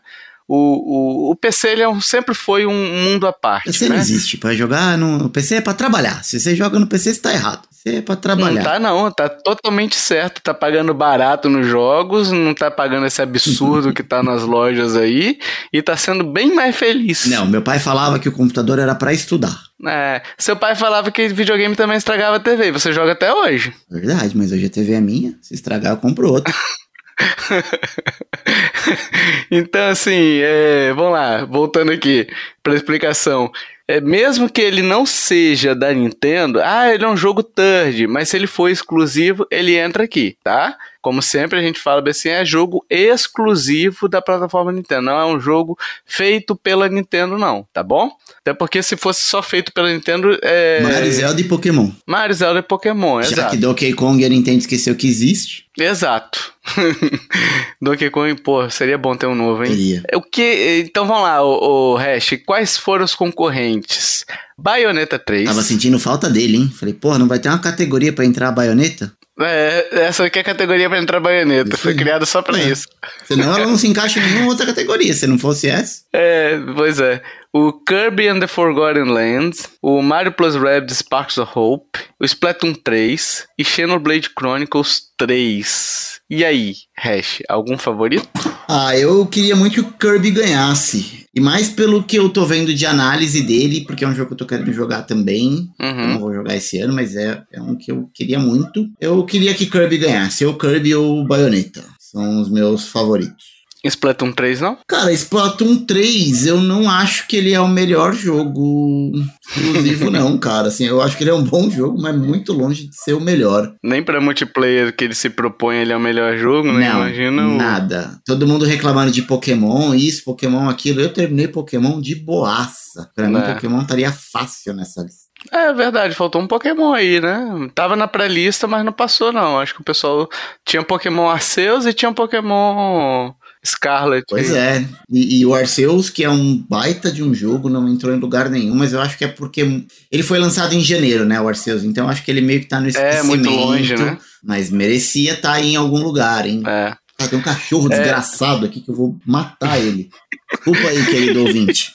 [0.52, 2.72] O, o, o PC ele é um- sempre foi um
[3.04, 3.94] mundo à parte, PC né?
[3.94, 4.36] não existe.
[4.36, 6.24] Pra jogar no, no PC é pra trabalhar.
[6.24, 7.62] Se você joga no PC, você tá errado.
[7.84, 8.54] PC é pra trabalhar.
[8.56, 13.22] Não tá não, tá totalmente certo, tá pagando barato nos jogos, não tá pagando esse
[13.22, 15.38] absurdo que tá nas lojas aí,
[15.72, 17.26] e tá sendo bem mais feliz.
[17.26, 19.56] Não, meu pai falava que o computador era pra estudar.
[19.86, 23.72] É, seu pai falava que videogame também estragava a TV, você joga até hoje.
[23.88, 25.38] Verdade, mas hoje a TV é minha.
[25.40, 26.52] Se estragar, eu compro outra.
[29.50, 32.26] então, assim, é, vamos lá, voltando aqui
[32.62, 33.50] pra explicação.
[33.86, 38.28] É, mesmo que ele não seja da Nintendo, ah, ele é um jogo third, mas
[38.28, 40.76] se ele for exclusivo, ele entra aqui, tá?
[41.00, 45.40] Como sempre a gente fala assim, é jogo exclusivo da plataforma Nintendo, não é um
[45.40, 48.10] jogo feito pela Nintendo, não, tá bom?
[48.40, 50.80] Até porque se fosse só feito pela Nintendo, é.
[50.82, 51.90] Mario, Zelda e Pokémon.
[52.06, 53.50] Mario, Zelda e Pokémon, Já exato.
[53.50, 55.66] que Donkey Kong a Nintendo esqueceu que existe.
[55.78, 56.52] Exato.
[57.80, 59.70] Donkey Kong, pô, seria bom ter um novo, hein?
[59.70, 60.02] Seria.
[60.14, 64.26] O que, então vamos lá, o, o Hash, quais foram os concorrentes?
[64.58, 65.46] Bayonetta 3.
[65.46, 66.72] Tava sentindo falta dele, hein?
[66.74, 69.12] Falei, porra, não vai ter uma categoria pra entrar a baioneta?
[69.40, 72.64] É, essa aqui é a categoria pra entrar Bayonetta, Isso foi criada só pra É.
[72.68, 72.86] isso.
[73.26, 75.12] Senão ela não se encaixa em nenhuma outra categoria.
[75.14, 76.02] Se não fosse essa.
[76.12, 77.22] É, pois é.
[77.52, 82.74] O Kirby and the Forgotten Lands, o Mario Plus Rabbids Sparks of Hope, o Splatoon
[82.74, 86.20] 3 e Xenoblade Chronicles 3.
[86.30, 88.28] E aí, Hash, algum favorito?
[88.68, 91.19] Ah, eu queria muito que o Kirby ganhasse.
[91.34, 94.32] E mais pelo que eu tô vendo de análise dele, porque é um jogo que
[94.32, 95.70] eu tô querendo jogar também.
[95.80, 96.08] Uhum.
[96.08, 98.88] não vou jogar esse ano, mas é, é um que eu queria muito.
[99.00, 100.44] Eu queria que Kirby ganhasse.
[100.44, 101.84] Ou Kirby ou Bayonetta.
[101.98, 103.59] São os meus favoritos.
[103.84, 104.78] Splatoon 3 não?
[104.86, 109.12] Cara, Splatoon 3, eu não acho que ele é o melhor jogo
[109.48, 110.68] exclusivo, não, cara.
[110.68, 113.20] Assim, eu acho que ele é um bom jogo, mas muito longe de ser o
[113.20, 113.72] melhor.
[113.82, 116.86] Nem pra multiplayer que ele se propõe ele é o melhor jogo, né?
[116.90, 117.56] Imagina o...
[117.56, 118.20] nada.
[118.26, 121.00] Todo mundo reclamando de Pokémon, isso, Pokémon, aquilo.
[121.00, 123.10] Eu terminei Pokémon de boaça.
[123.14, 123.54] Pra mim, É.
[123.54, 125.30] Pokémon estaria fácil nessa lista.
[125.50, 127.70] É verdade, faltou um Pokémon aí, né?
[127.74, 129.58] Tava na pré-lista, mas não passou, não.
[129.58, 130.28] Acho que o pessoal
[130.66, 133.32] tinha Pokémon Arceus e tinha Pokémon
[133.66, 134.24] Scarlet.
[134.28, 134.84] Pois é.
[135.10, 138.48] E, e o Arceus, que é um baita de um jogo, não entrou em lugar
[138.48, 141.84] nenhum, mas eu acho que é porque ele foi lançado em janeiro, né, o Arceus.
[141.84, 143.26] Então eu acho que ele meio que tá no É, esquecimento.
[143.26, 144.18] muito longe, né?
[144.42, 146.62] Mas merecia estar aí em algum lugar, hein?
[146.66, 146.94] É.
[147.18, 150.08] Ah, tem um cachorro desgraçado aqui que eu vou matar ele.
[150.50, 151.92] Desculpa aí, querido ouvinte.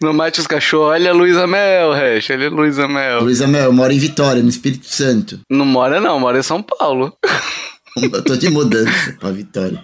[0.00, 0.92] Não mate os cachorros.
[0.92, 2.30] Olha a Luísa Mel, Hash.
[2.30, 3.22] Olha a Luísa Mel.
[3.22, 5.40] Luísa Mel, eu moro em Vitória, no Espírito Santo.
[5.50, 6.18] Não mora, não.
[6.20, 7.14] Mora em São Paulo.
[7.96, 9.80] Eu tô de mudança pra Vitória.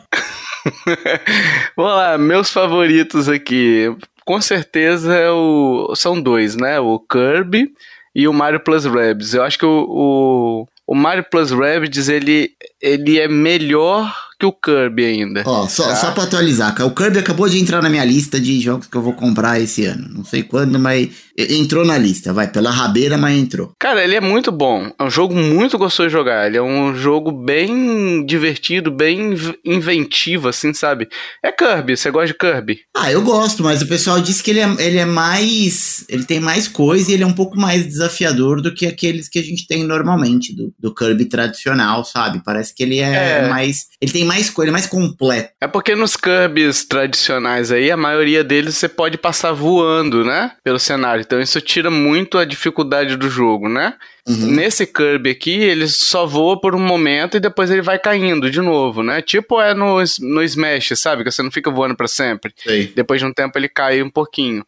[1.76, 3.94] Vamos lá, meus favoritos aqui.
[4.24, 5.92] Com certeza é o...
[5.96, 6.78] são dois, né?
[6.80, 7.70] O Kirby
[8.14, 9.34] e o Mario Plus Rabbids.
[9.34, 12.50] Eu acho que o, o, o Mario Plus Rabbids ele,
[12.80, 15.42] ele é melhor que o Kirby ainda.
[15.46, 15.94] Ó, só, Tá.
[15.96, 19.02] só pra atualizar, o Kirby acabou de entrar na minha lista de jogos que eu
[19.02, 20.08] vou comprar esse ano.
[20.10, 21.10] Não sei quando, mas
[21.50, 22.32] entrou na lista.
[22.32, 23.72] Vai pela rabeira, mas entrou.
[23.78, 24.90] Cara, ele é muito bom.
[24.98, 26.46] É um jogo muito gostoso de jogar.
[26.46, 31.08] Ele é um jogo bem divertido, bem inv- inventivo, assim, sabe?
[31.42, 31.96] É Kirby.
[31.96, 32.80] Você gosta de Kirby?
[32.96, 36.04] Ah, eu gosto, mas o pessoal disse que ele é, ele é mais.
[36.08, 39.38] Ele tem mais coisa e ele é um pouco mais desafiador do que aqueles que
[39.38, 42.42] a gente tem normalmente, do, do Kirby tradicional, sabe?
[42.44, 43.48] Parece que ele é, É.
[43.48, 43.86] mais.
[44.00, 45.50] Ele tem mais coisa, ele é mais completo.
[45.60, 50.52] É porque nos Kirby's tradicionais aí, a maioria deles você pode passar voando, né?
[50.64, 51.24] Pelo cenário.
[51.30, 53.94] Então isso tira muito a dificuldade do jogo, né?
[54.26, 54.50] Uhum.
[54.50, 58.60] Nesse Kirby aqui, ele só voa por um momento e depois ele vai caindo de
[58.60, 59.22] novo, né?
[59.22, 61.22] Tipo é no, no Smash, sabe?
[61.22, 62.52] Que você não fica voando pra sempre.
[62.56, 62.88] Sei.
[62.96, 64.66] Depois de um tempo ele cai um pouquinho.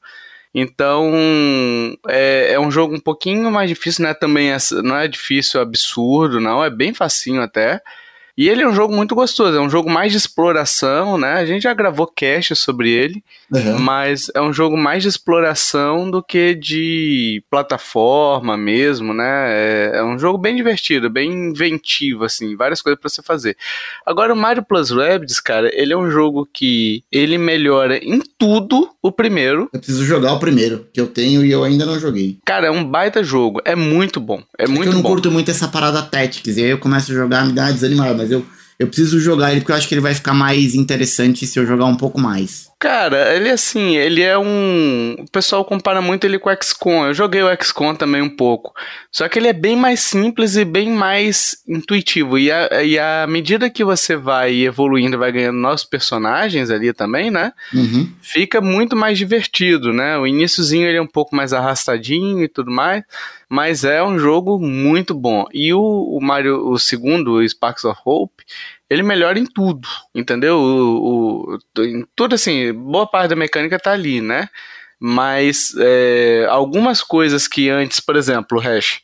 [0.55, 1.11] Então
[2.07, 4.15] é, é um jogo um pouquinho mais difícil, né?
[4.15, 6.63] Também é- não é difícil absurdo, não.
[6.63, 7.81] É bem facinho até.
[8.37, 11.35] E ele é um jogo muito gostoso, é um jogo mais de exploração, né?
[11.35, 13.23] A gente já gravou cast sobre ele,
[13.53, 13.79] uhum.
[13.79, 19.47] mas é um jogo mais de exploração do que de plataforma mesmo, né?
[19.49, 23.57] É, é um jogo bem divertido, bem inventivo, assim, várias coisas para você fazer.
[24.07, 28.89] Agora, o Mario Plus Rabbids, cara, ele é um jogo que ele melhora em tudo
[29.03, 29.69] o primeiro.
[29.73, 32.39] Eu preciso jogar o primeiro, que eu tenho e eu ainda não joguei.
[32.45, 35.09] Cara, é um baita jogo, é muito bom, é, é muito eu não bom.
[35.11, 38.22] curto muito essa parada Tactics, e aí eu começo a jogar, me dá uma desanimada,
[38.23, 38.47] mas eu,
[38.79, 41.67] eu preciso jogar ele porque eu acho que ele vai ficar mais interessante se eu
[41.67, 42.71] jogar um pouco mais.
[42.79, 45.15] Cara, ele assim, ele é um.
[45.21, 47.07] O pessoal compara muito ele com o XCOM.
[47.07, 48.73] Eu joguei o XCOM também um pouco.
[49.09, 52.37] Só que ele é bem mais simples e bem mais intuitivo.
[52.37, 57.31] E à e a medida que você vai evoluindo, vai ganhando novos personagens ali também,
[57.31, 57.53] né?
[57.73, 58.11] Uhum.
[58.21, 60.19] Fica muito mais divertido, né?
[60.19, 63.05] O iníciozinho ele é um pouco mais arrastadinho e tudo mais.
[63.55, 65.45] Mas é um jogo muito bom.
[65.53, 68.43] E o, o Mario, o segundo, o Sparks of Hope,
[68.89, 70.57] ele melhora em tudo, entendeu?
[70.57, 74.49] O, o, em tudo assim, boa parte da mecânica tá ali, né?
[74.99, 79.03] Mas é, algumas coisas que antes, por exemplo, o Hash,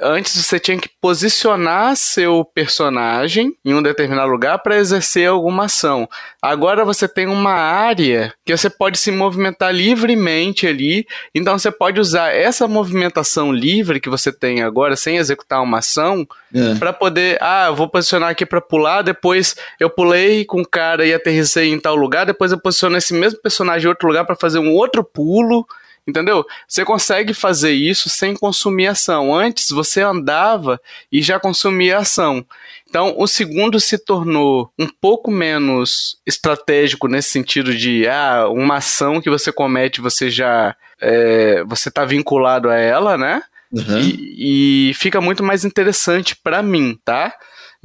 [0.00, 6.08] Antes você tinha que posicionar seu personagem em um determinado lugar para exercer alguma ação.
[6.42, 11.06] Agora você tem uma área que você pode se movimentar livremente ali.
[11.32, 16.26] Então você pode usar essa movimentação livre que você tem agora, sem executar uma ação,
[16.52, 16.74] é.
[16.74, 17.38] para poder.
[17.40, 19.02] Ah, eu vou posicionar aqui para pular.
[19.02, 22.26] Depois eu pulei com o cara e aterrissei em tal lugar.
[22.26, 25.64] Depois eu posiciono esse mesmo personagem em outro lugar para fazer um outro pulo.
[26.06, 26.44] Entendeu?
[26.68, 29.34] Você consegue fazer isso sem consumir ação.
[29.34, 30.78] Antes você andava
[31.10, 32.44] e já consumia ação.
[32.88, 39.20] Então, o segundo se tornou um pouco menos estratégico nesse sentido de ah, uma ação
[39.20, 43.42] que você comete, você já é, você está vinculado a ela, né?
[43.72, 43.98] Uhum.
[43.98, 47.34] E, e, fica muito mais interessante para mim, tá?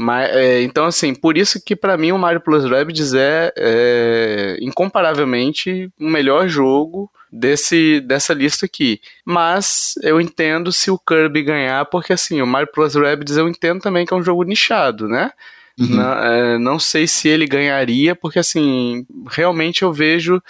[0.02, 4.58] Mas, é, então, assim, por isso que para mim o Mario Plus Rabbids é, é
[4.62, 9.02] incomparavelmente o melhor jogo desse, dessa lista aqui.
[9.26, 13.82] Mas eu entendo se o Kirby ganhar, porque assim, o Mario Plus Rabbids eu entendo
[13.82, 15.34] também que é um jogo nichado, né?
[15.78, 15.88] Uhum.
[15.88, 20.42] Não, é, não sei se ele ganharia, porque assim, realmente eu vejo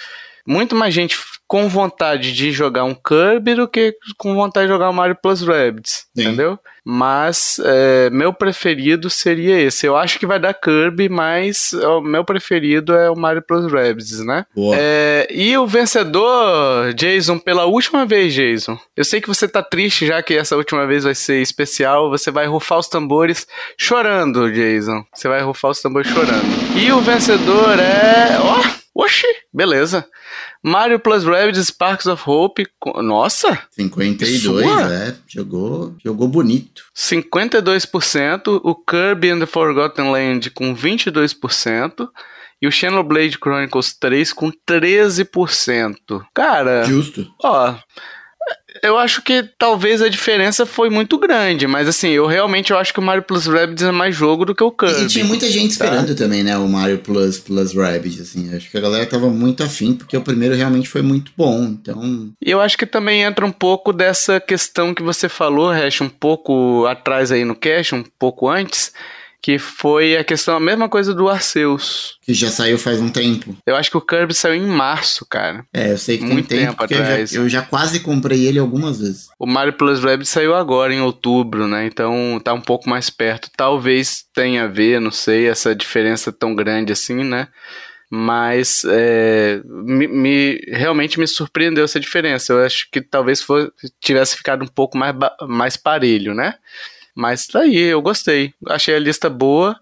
[0.46, 4.92] muito mais gente com vontade de jogar um Kirby do que com vontade de jogar
[4.92, 6.22] o Mario Plus Rabbids, Sim.
[6.22, 6.60] entendeu?
[6.84, 9.86] Mas é, meu preferido seria esse.
[9.86, 14.24] Eu acho que vai dar Kirby, mas o meu preferido é o Mario Plus Rabbids,
[14.26, 14.46] né?
[14.76, 18.78] É, e o vencedor, Jason, pela última vez, Jason.
[18.96, 22.10] Eu sei que você tá triste já que essa última vez vai ser especial.
[22.10, 25.04] Você vai rufar os tambores chorando, Jason.
[25.14, 26.46] Você vai rufar os tambores chorando.
[26.76, 28.38] E o vencedor é.
[28.40, 28.60] Ó!
[28.60, 29.28] Oh, oxi!
[29.54, 30.06] Beleza.
[30.64, 32.68] Mario Plus Rabbids Sparks of Hope.
[32.98, 33.60] Nossa!
[33.72, 35.16] 52, é.
[35.28, 36.84] Jogou, jogou bonito.
[36.96, 38.62] 52%.
[38.64, 42.10] O Kirby and the Forgotten Land com 22%.
[42.62, 45.96] E o Xenoblade Chronicles 3 com 13%.
[46.34, 46.84] Cara.
[46.84, 47.32] Justo.
[47.42, 47.76] Ó.
[48.82, 52.94] Eu acho que talvez a diferença foi muito grande, mas assim, eu realmente eu acho
[52.94, 55.04] que o Mario Plus Rabbids é mais jogo do que o Kirby.
[55.04, 55.86] E tinha muita gente tá?
[55.86, 59.64] esperando também, né, o Mario Plus Plus Rabbids, assim, acho que a galera tava muito
[59.64, 62.32] afim, porque o primeiro realmente foi muito bom, então...
[62.42, 66.10] E eu acho que também entra um pouco dessa questão que você falou, Hash, um
[66.10, 68.92] pouco atrás aí no cache, um pouco antes,
[69.42, 72.18] que foi a questão, a mesma coisa do Arceus.
[72.22, 73.56] Que já saiu faz um tempo.
[73.66, 75.66] Eu acho que o Kirby saiu em março, cara.
[75.74, 77.34] É, eu sei que Muito tem tempo, tempo atrás.
[77.34, 79.30] Eu já, eu já, quase comprei ele algumas vezes.
[79.40, 81.86] O Mario Plus Rabbids saiu agora, em outubro, né?
[81.86, 83.50] Então tá um pouco mais perto.
[83.56, 87.48] Talvez tenha a ver, não sei, essa diferença tão grande assim, né?
[88.12, 92.54] mas é, me, me, realmente me surpreendeu essa diferença.
[92.54, 93.72] Eu acho que talvez for,
[94.02, 95.16] tivesse ficado um pouco mais,
[95.48, 96.56] mais parelho, né?
[97.16, 98.54] Mas tá aí, eu gostei.
[98.68, 99.80] Achei a lista boa.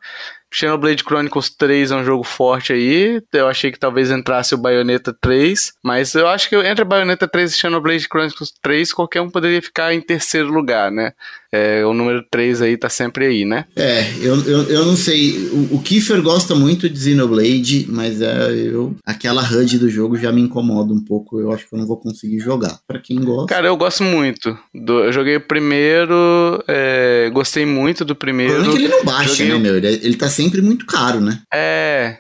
[0.52, 3.22] Xenoblade Chronicles 3 é um jogo forte aí.
[3.34, 5.74] Eu achei que talvez entrasse o Bayonetta 3.
[5.84, 9.94] Mas eu acho que entre Bayonetta 3 e Xenoblade Chronicles 3, qualquer um poderia ficar
[9.94, 11.14] em terceiro lugar, né?
[11.52, 13.66] É, o número 3 aí tá sempre aí, né?
[13.76, 15.48] É, eu, eu, eu não sei.
[15.52, 20.32] O, o Kiefer gosta muito de Xenoblade, mas é, eu, aquela HUD do jogo já
[20.32, 21.40] me incomoda um pouco.
[21.40, 22.78] Eu acho que eu não vou conseguir jogar.
[22.86, 23.48] Para quem gosta.
[23.48, 24.58] Cara, eu gosto muito.
[24.74, 28.62] Do, eu joguei o primeiro, é, gostei muito do primeiro.
[28.62, 29.54] O problema é que ele não baixa, joguei...
[29.54, 29.78] né, meu?
[29.78, 31.42] Ele, ele tá sempre muito caro, né?
[31.52, 32.20] É.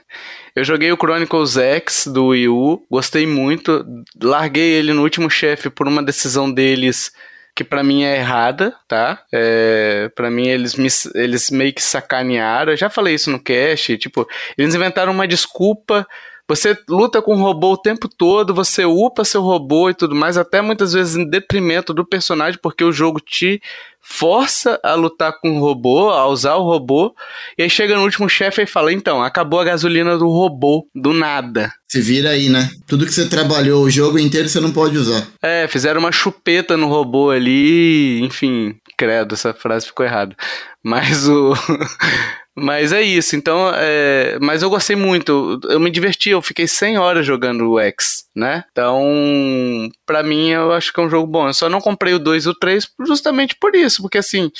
[0.55, 3.85] Eu joguei o Chronicles X do Wii U, gostei muito.
[4.19, 7.11] Larguei ele no último chefe por uma decisão deles
[7.55, 9.23] que para mim é errada, tá?
[9.33, 12.71] É, para mim eles, me, eles meio que sacanearam.
[12.71, 16.07] Eu já falei isso no cast, tipo, eles inventaram uma desculpa
[16.47, 20.37] Você luta com o robô o tempo todo, você upa seu robô e tudo mais,
[20.37, 23.61] até muitas vezes em detrimento do personagem, porque o jogo te
[24.09, 27.13] força a lutar com o robô, a usar o robô,
[27.57, 31.11] e aí chega no último chefe e fala: então, acabou a gasolina do robô, do
[31.11, 31.73] nada.
[31.87, 32.69] Se vira aí, né?
[32.87, 35.27] Tudo que você trabalhou o jogo inteiro você não pode usar.
[35.41, 40.35] É, fizeram uma chupeta no robô ali, enfim, credo, essa frase ficou errada.
[40.81, 41.53] Mas o.
[42.59, 44.39] Mas é isso, então, é...
[44.41, 48.63] mas eu gostei muito, eu me diverti, eu fiquei 100 horas jogando o X, né?
[48.71, 51.47] Então, pra mim, eu acho que é um jogo bom.
[51.47, 54.51] Eu só não comprei o 2 e o 3 justamente por isso, porque assim,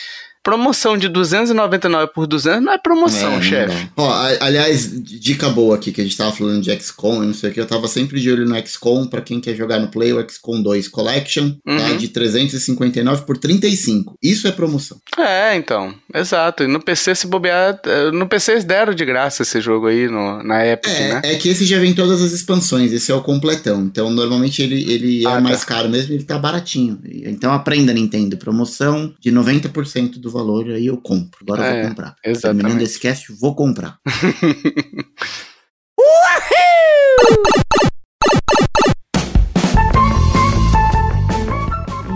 [0.47, 3.89] promoção de 299 por 200 não é promoção, é, chefe.
[3.97, 7.49] Ó, aliás, dica boa aqui, que a gente tava falando de XCOM e não sei
[7.49, 10.13] o que, eu tava sempre de olho no XCOM, pra quem quer jogar no Play,
[10.13, 11.71] o XCOM 2 Collection, tá?
[11.73, 11.77] uhum.
[11.79, 11.93] tá?
[11.97, 14.17] De 359 por 35.
[14.23, 14.97] Isso é promoção.
[15.17, 16.63] É, então, exato.
[16.63, 20.07] E no PC, se bobear, eh, no PC eles deram de graça esse jogo aí
[20.07, 21.21] no, na Epic, é, né?
[21.25, 23.81] É que esse já vem todas as expansões, esse é o completão.
[23.81, 25.65] Então, normalmente ele, ele é ah, mais tá.
[25.65, 26.97] caro mesmo, ele tá baratinho.
[27.03, 30.36] Então aprenda, Nintendo, promoção de 90% do valor,
[30.75, 31.39] aí eu compro.
[31.41, 32.15] Agora é, eu vou é, comprar.
[32.23, 32.61] Exatamente.
[32.61, 33.97] Terminando esse cast, vou comprar.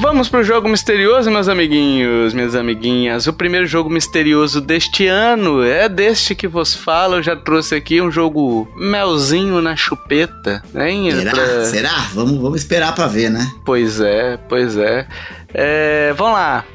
[0.02, 3.28] Vamos pro jogo misterioso, meus amiguinhos, minhas amiguinhas.
[3.28, 7.16] O primeiro jogo misterioso deste ano é deste que vos falo.
[7.16, 10.62] Eu já trouxe aqui um jogo melzinho na chupeta.
[10.76, 11.12] Hein?
[11.12, 11.32] Será?
[11.32, 11.66] Pra...
[11.66, 12.10] Será?
[12.14, 13.50] Vamos, vamos esperar pra ver, né?
[13.66, 15.08] Pois é, pois é.
[15.54, 16.66] é vamos lá.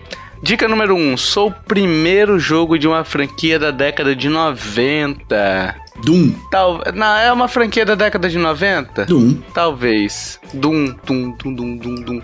[0.43, 1.13] Dica número 1.
[1.13, 5.77] Um, sou o primeiro jogo de uma franquia da década de 90.
[6.05, 6.33] Doom.
[6.51, 9.07] Tal, não, é uma franquia da década de 90?
[9.07, 9.39] Doom.
[9.55, 10.39] Talvez.
[10.53, 12.23] Doom, Doom, Doom, Doom, Doom, Doom.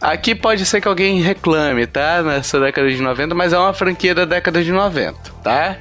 [0.00, 2.22] Aqui pode ser que alguém reclame, tá?
[2.22, 5.76] Nessa década de 90, mas é uma franquia da década de 90, tá?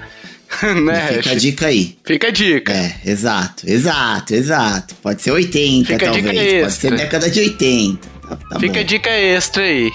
[0.81, 1.97] né, fica a dica aí.
[2.03, 2.73] Fica a dica.
[2.73, 4.95] É, exato, exato, exato.
[4.95, 6.61] Pode ser 80, fica talvez.
[6.61, 8.07] Pode ser década de 80.
[8.27, 8.79] Tá, tá fica bom.
[8.79, 9.91] a dica extra aí.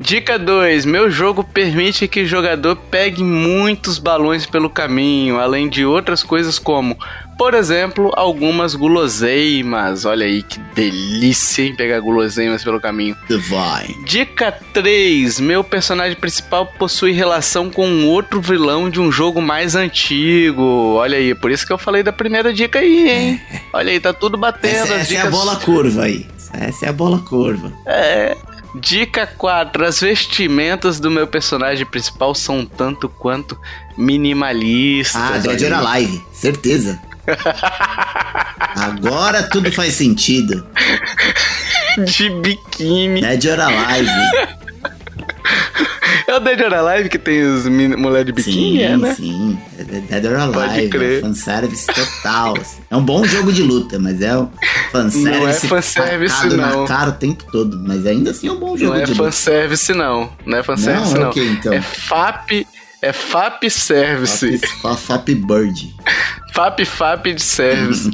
[0.00, 0.84] Dica 2.
[0.84, 6.58] Meu jogo permite que o jogador pegue muitos balões pelo caminho, além de outras coisas
[6.58, 6.98] como,
[7.38, 10.04] por exemplo, algumas guloseimas.
[10.04, 11.76] Olha aí que delícia, hein?
[11.76, 13.16] Pegar guloseimas pelo caminho.
[13.28, 14.04] Divine.
[14.04, 15.38] Dica 3.
[15.38, 20.94] Meu personagem principal possui relação com outro vilão de um jogo mais antigo.
[20.94, 23.40] Olha aí, por isso que eu falei da primeira dica aí, hein?
[23.72, 24.74] Olha aí, tá tudo batendo.
[24.74, 26.26] Essa, essa é a bola curva aí.
[26.54, 27.72] Essa é a bola curva.
[27.86, 28.36] É.
[28.74, 29.84] Dica 4.
[29.84, 33.58] As vestimentas do meu personagem principal são tanto quanto
[33.96, 35.20] minimalistas.
[35.20, 37.00] Ah, Dead or Alive, certeza.
[38.74, 40.66] Agora tudo faz sentido.
[41.98, 43.20] De biquíni.
[43.20, 44.61] Dead or Alive.
[46.32, 49.14] É o Dead or Alive que tem os mulheres de biquíni, sim, é, né?
[49.14, 50.54] Sim, é Dead or Alive.
[50.54, 51.18] Pode crer.
[51.18, 52.54] É fanservice total.
[52.90, 54.48] É um bom jogo de luta, mas é um
[54.90, 56.56] fanservice, não é fanservice não.
[56.56, 57.78] na cara o tempo todo.
[57.86, 59.22] Mas ainda assim é um bom jogo não é de luta.
[59.22, 60.32] Não é fanservice não.
[60.46, 61.20] Não é fanservice não.
[61.20, 61.28] não.
[61.28, 61.72] Okay, então.
[61.74, 62.66] É FAP...
[63.02, 64.58] É FAP Service.
[64.80, 65.94] FAP, FAP Bird.
[66.54, 68.10] FAP FAP de Service.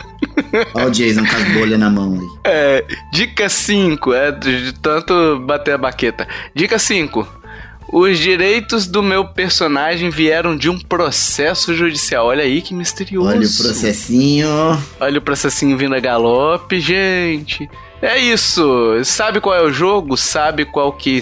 [0.72, 2.28] Olha o Jason com as bolhas na mão aí.
[2.44, 6.28] É, dica 5, é de tanto bater a baqueta.
[6.54, 7.39] Dica 5.
[7.92, 12.26] Os direitos do meu personagem vieram de um processo judicial.
[12.26, 13.28] Olha aí que misterioso.
[13.28, 14.48] Olha o processinho.
[15.00, 17.68] Olha o processinho vindo a galope, gente.
[18.00, 18.64] É isso.
[19.04, 20.16] Sabe qual é o jogo?
[20.16, 21.20] Sabe qual que.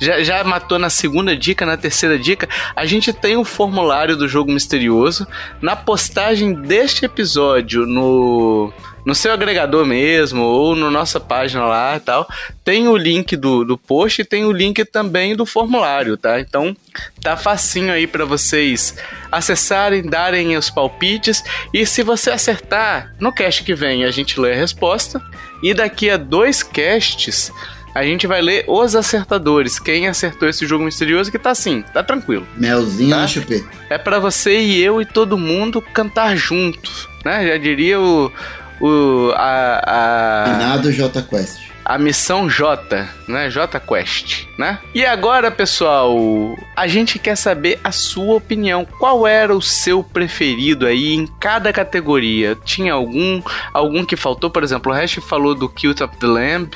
[0.00, 2.48] Já, já matou na segunda dica, na terceira dica.
[2.74, 5.26] A gente tem o formulário do jogo misterioso.
[5.62, 8.72] Na postagem deste episódio no
[9.04, 12.28] no seu agregador mesmo, ou na nossa página lá e tal,
[12.64, 16.40] tem o link do, do post e tem o link também do formulário, tá?
[16.40, 16.76] Então
[17.22, 18.96] tá facinho aí para vocês
[19.30, 21.42] acessarem, darem os palpites
[21.72, 25.20] e se você acertar, no cast que vem a gente lê a resposta
[25.62, 27.52] e daqui a dois casts
[27.94, 29.78] a gente vai ler os acertadores.
[29.78, 32.46] Quem acertou esse jogo misterioso que tá assim, tá tranquilo.
[32.56, 33.26] Melzinho tá?
[33.26, 33.64] chupê.
[33.88, 37.46] É para você e eu e todo mundo cantar juntos, né?
[37.48, 38.32] Já diria o,
[38.80, 40.54] o a, a...
[40.54, 43.50] Finado J Quest a missão J, né?
[43.50, 44.78] J Quest, né?
[44.94, 46.16] E agora, pessoal,
[46.76, 48.86] a gente quer saber a sua opinião.
[49.00, 52.56] Qual era o seu preferido aí em cada categoria?
[52.64, 53.42] Tinha algum
[53.74, 54.50] algum que faltou?
[54.50, 56.70] Por exemplo, o Hash falou do Cult of the Lamb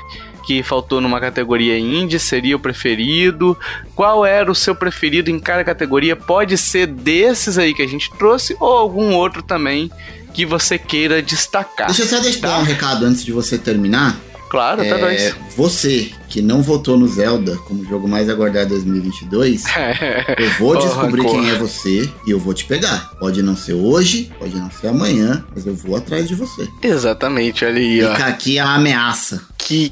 [0.45, 3.57] que faltou numa categoria indie seria o preferido?
[3.95, 6.17] Qual era o seu preferido em cada categoria?
[6.17, 9.91] Pode ser desses aí que a gente trouxe ou algum outro também
[10.35, 11.87] que você queira destacar.
[11.87, 12.59] Deixa eu só deixar tá?
[12.59, 14.17] um recado antes de você terminar.
[14.51, 15.35] Claro, até É, dois.
[15.57, 19.65] você que não votou no Zelda como jogo mais aguardado de 2022,
[20.39, 23.11] eu vou descobrir quem é você e eu vou te pegar.
[23.19, 26.69] Pode não ser hoje, pode não ser amanhã, mas eu vou atrás de você.
[26.83, 28.13] Exatamente, olha aí, ó.
[28.13, 29.43] Fica aqui a ameaça.
[29.59, 29.91] Que,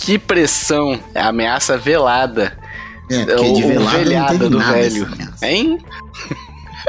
[0.00, 0.98] que pressão.
[1.14, 2.56] É a ameaça velada.
[3.10, 5.08] É, porque de o velado não velhada teve do nada velho.
[5.42, 5.78] Hein?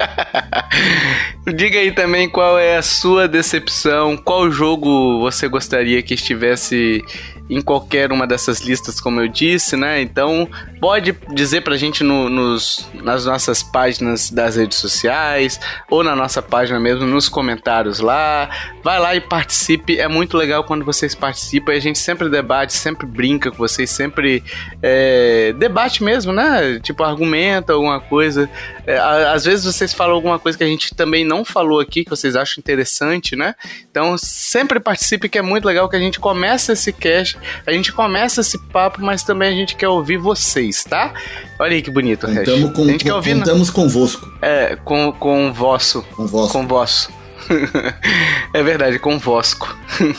[1.55, 7.03] Diga aí também qual é a sua decepção, qual jogo você gostaria que estivesse
[7.49, 10.01] em qualquer uma dessas listas, como eu disse, né?
[10.01, 10.47] Então,
[10.79, 15.59] pode dizer pra gente no- nos, nas nossas páginas das redes sociais,
[15.89, 18.49] ou na nossa página mesmo, nos comentários lá.
[18.83, 23.07] Vai lá e participe, é muito legal quando vocês participam, a gente sempre debate, sempre
[23.07, 24.43] brinca com vocês, sempre
[24.81, 26.79] é, debate mesmo, né?
[26.83, 28.49] Tipo, argumenta alguma coisa.
[28.85, 32.09] É, às vezes vocês falam alguma coisa que a gente também não falou aqui, que
[32.09, 33.55] vocês acham interessante, né?
[33.89, 37.91] Então sempre participe, que é muito legal que a gente começa esse cast, a gente
[37.91, 41.13] começa esse papo, mas também a gente quer ouvir vocês, tá?
[41.59, 42.27] Olha aí que bonito.
[42.27, 46.01] Contamos, com, A gente quer ouvir, contamos convosco, É, com, com o vosso.
[46.15, 46.53] com vosso.
[46.53, 47.18] Com vosso.
[48.53, 49.75] é verdade, com Vosco.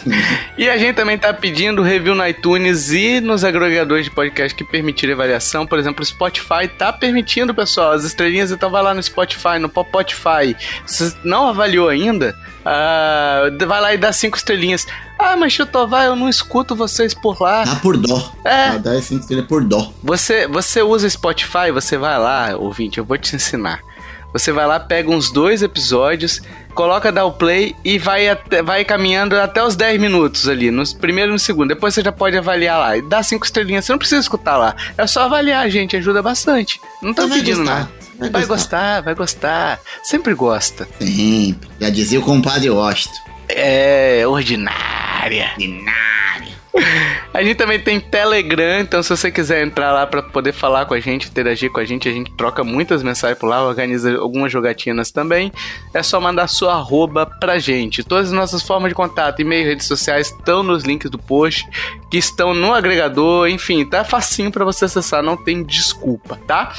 [0.59, 4.65] e a gente também tá pedindo review no iTunes e nos agregadores de podcast que
[4.65, 5.67] permitirem avaliação.
[5.67, 8.51] Por exemplo, o Spotify tá permitindo, pessoal, as estrelinhas.
[8.51, 10.57] Então vai lá no Spotify, no Spotify.
[10.87, 14.87] Se você não avaliou ainda, ah, vai lá e dá cinco estrelinhas.
[15.19, 17.65] Ah, mas Chutová, eu não escuto vocês por lá.
[17.65, 18.33] Dá por dó.
[18.45, 18.71] É.
[18.73, 19.93] Dá- Dá esse estrela por dó.
[20.03, 23.81] Você, você usa Spotify, você vai lá, ouvinte, eu vou te ensinar.
[24.33, 26.41] Você vai lá, pega uns dois episódios,
[26.75, 30.83] coloca dá o play e vai, até- vai caminhando até os 10 minutos ali, no
[30.99, 31.69] primeiro e no segundo.
[31.69, 32.97] Depois você já pode avaliar lá.
[32.97, 34.75] E dá cinco estrelinhas, você não precisa escutar lá.
[34.97, 36.81] É só avaliar, gente, ajuda bastante.
[37.03, 37.91] Não vai pedindo nada.
[38.19, 38.55] vai Vai gostar.
[38.55, 39.81] gostar, vai gostar.
[40.05, 40.87] Sempre gosta.
[41.01, 41.69] Sempre.
[41.81, 43.19] Já dizia o compadre Washington.
[43.49, 45.51] É ordinária.
[47.33, 50.95] A gente também tem Telegram, então se você quiser entrar lá pra poder falar com
[50.95, 54.51] a gente, interagir com a gente, a gente troca muitas mensagens por lá, organiza algumas
[54.51, 55.53] jogatinas também.
[55.95, 58.03] É só mandar sua arroba pra gente.
[58.03, 61.69] Todas as nossas formas de contato, e-mail, redes sociais estão nos links do post,
[62.11, 66.75] que estão no agregador, enfim, tá facinho pra você acessar, não tem desculpa, tá?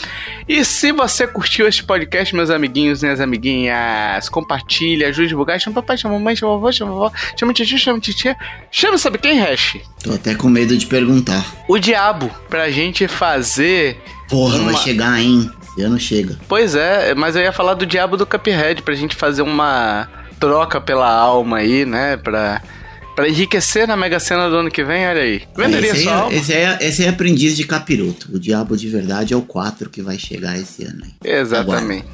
[0.48, 5.76] E se você curtiu este podcast, meus amiguinhos, minhas amiguinhas, compartilha, ajude a divulgar, chama
[5.76, 8.38] papai, chama mamãe, chama vovó, chama vovó, chama titia, chama titia,
[8.70, 9.81] chama sabe quem, Hash?
[10.04, 11.46] Tô até com medo de perguntar.
[11.68, 13.98] O diabo, pra gente fazer.
[14.30, 15.50] Porra, Uma- vai chegar, hein?
[15.72, 16.38] Esse ano chega.
[16.48, 20.08] Pois é, mas eu ia falar do diabo do Cuphead, pra gente fazer uma
[20.40, 22.18] troca pela alma aí, né?
[22.18, 22.62] Pra,
[23.16, 25.44] pra enriquecer na Mega Sena do ano que vem, olha aí.
[25.56, 26.34] Venderia esse, sua aí, alma?
[26.34, 28.28] é- esse, aí, é- esse aí é aprendiz de capiroto.
[28.34, 31.04] O diabo de verdade é o 4 que vai chegar esse ano.
[31.06, 31.14] Hein?
[31.24, 32.06] Exatamente.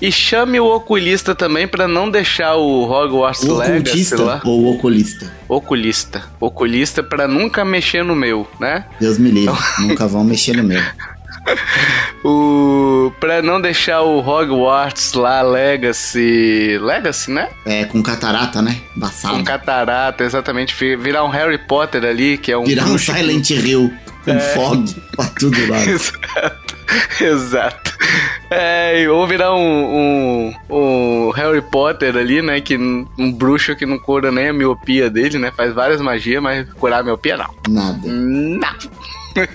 [0.00, 4.40] E chame o oculista também pra não deixar o Hogwarts O Legacy lá.
[4.44, 5.30] ou oculista?
[5.48, 6.22] Oculista.
[6.40, 8.86] Oculista pra nunca mexer no meu, né?
[8.98, 9.54] Deus me livre.
[9.80, 10.80] Nunca vão mexer no meu.
[12.24, 17.48] O pra não deixar o Hogwarts lá Legacy, Legacy, né?
[17.64, 18.76] É, com catarata, né?
[18.96, 19.34] Embaçado.
[19.36, 23.50] Com catarata, exatamente, vi- virar um Harry Potter ali, que é um Virar um Silent
[23.50, 23.92] Hill
[24.24, 25.80] com fog pra tudo lá.
[25.84, 26.69] Exato.
[27.20, 27.90] Exato.
[28.50, 32.60] É, ou virar um, um, um Harry Potter ali, né?
[32.60, 35.52] Que um bruxo que não cura nem a miopia dele, né?
[35.56, 37.54] Faz várias magias, mas curar a miopia não.
[37.68, 38.00] Nada.
[38.06, 38.68] Não.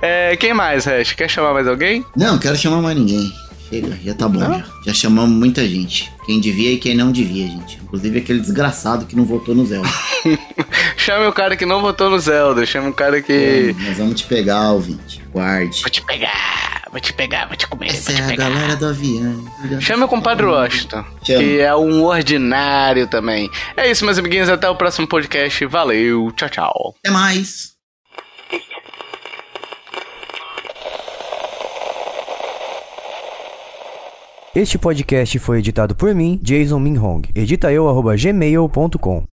[0.00, 1.12] É, quem mais, Hash?
[1.12, 2.02] Quer chamar mais alguém?
[2.16, 3.30] Não, quero chamar mais ninguém.
[3.68, 4.40] Chega, já tá bom.
[4.40, 4.64] Já.
[4.86, 6.10] já chamamos muita gente.
[6.26, 7.78] Quem devia e quem não devia, gente.
[7.82, 9.88] Inclusive aquele desgraçado que não votou no Zelda.
[10.96, 12.66] Chame o cara que não votou no Zelda.
[12.66, 13.76] Chame o cara que.
[13.78, 15.19] Nós vamos te pegar, ouvinte.
[15.32, 15.80] Guarde.
[15.82, 18.48] Vou te pegar, vou te pegar, vou te comer, Essa vou te é a pegar.
[18.50, 19.44] galera do avião.
[19.80, 21.38] Chame o compadre Washington, Chama.
[21.40, 23.48] que é um ordinário também.
[23.76, 24.48] É isso, meus amiguinhos.
[24.48, 25.64] Até o próximo podcast.
[25.66, 26.94] Valeu, tchau, tchau.
[26.98, 27.70] Até mais.
[34.54, 37.22] Este podcast foi editado por mim, Jason Minhong.
[37.34, 39.22] Edita eu, arroba gmail.com.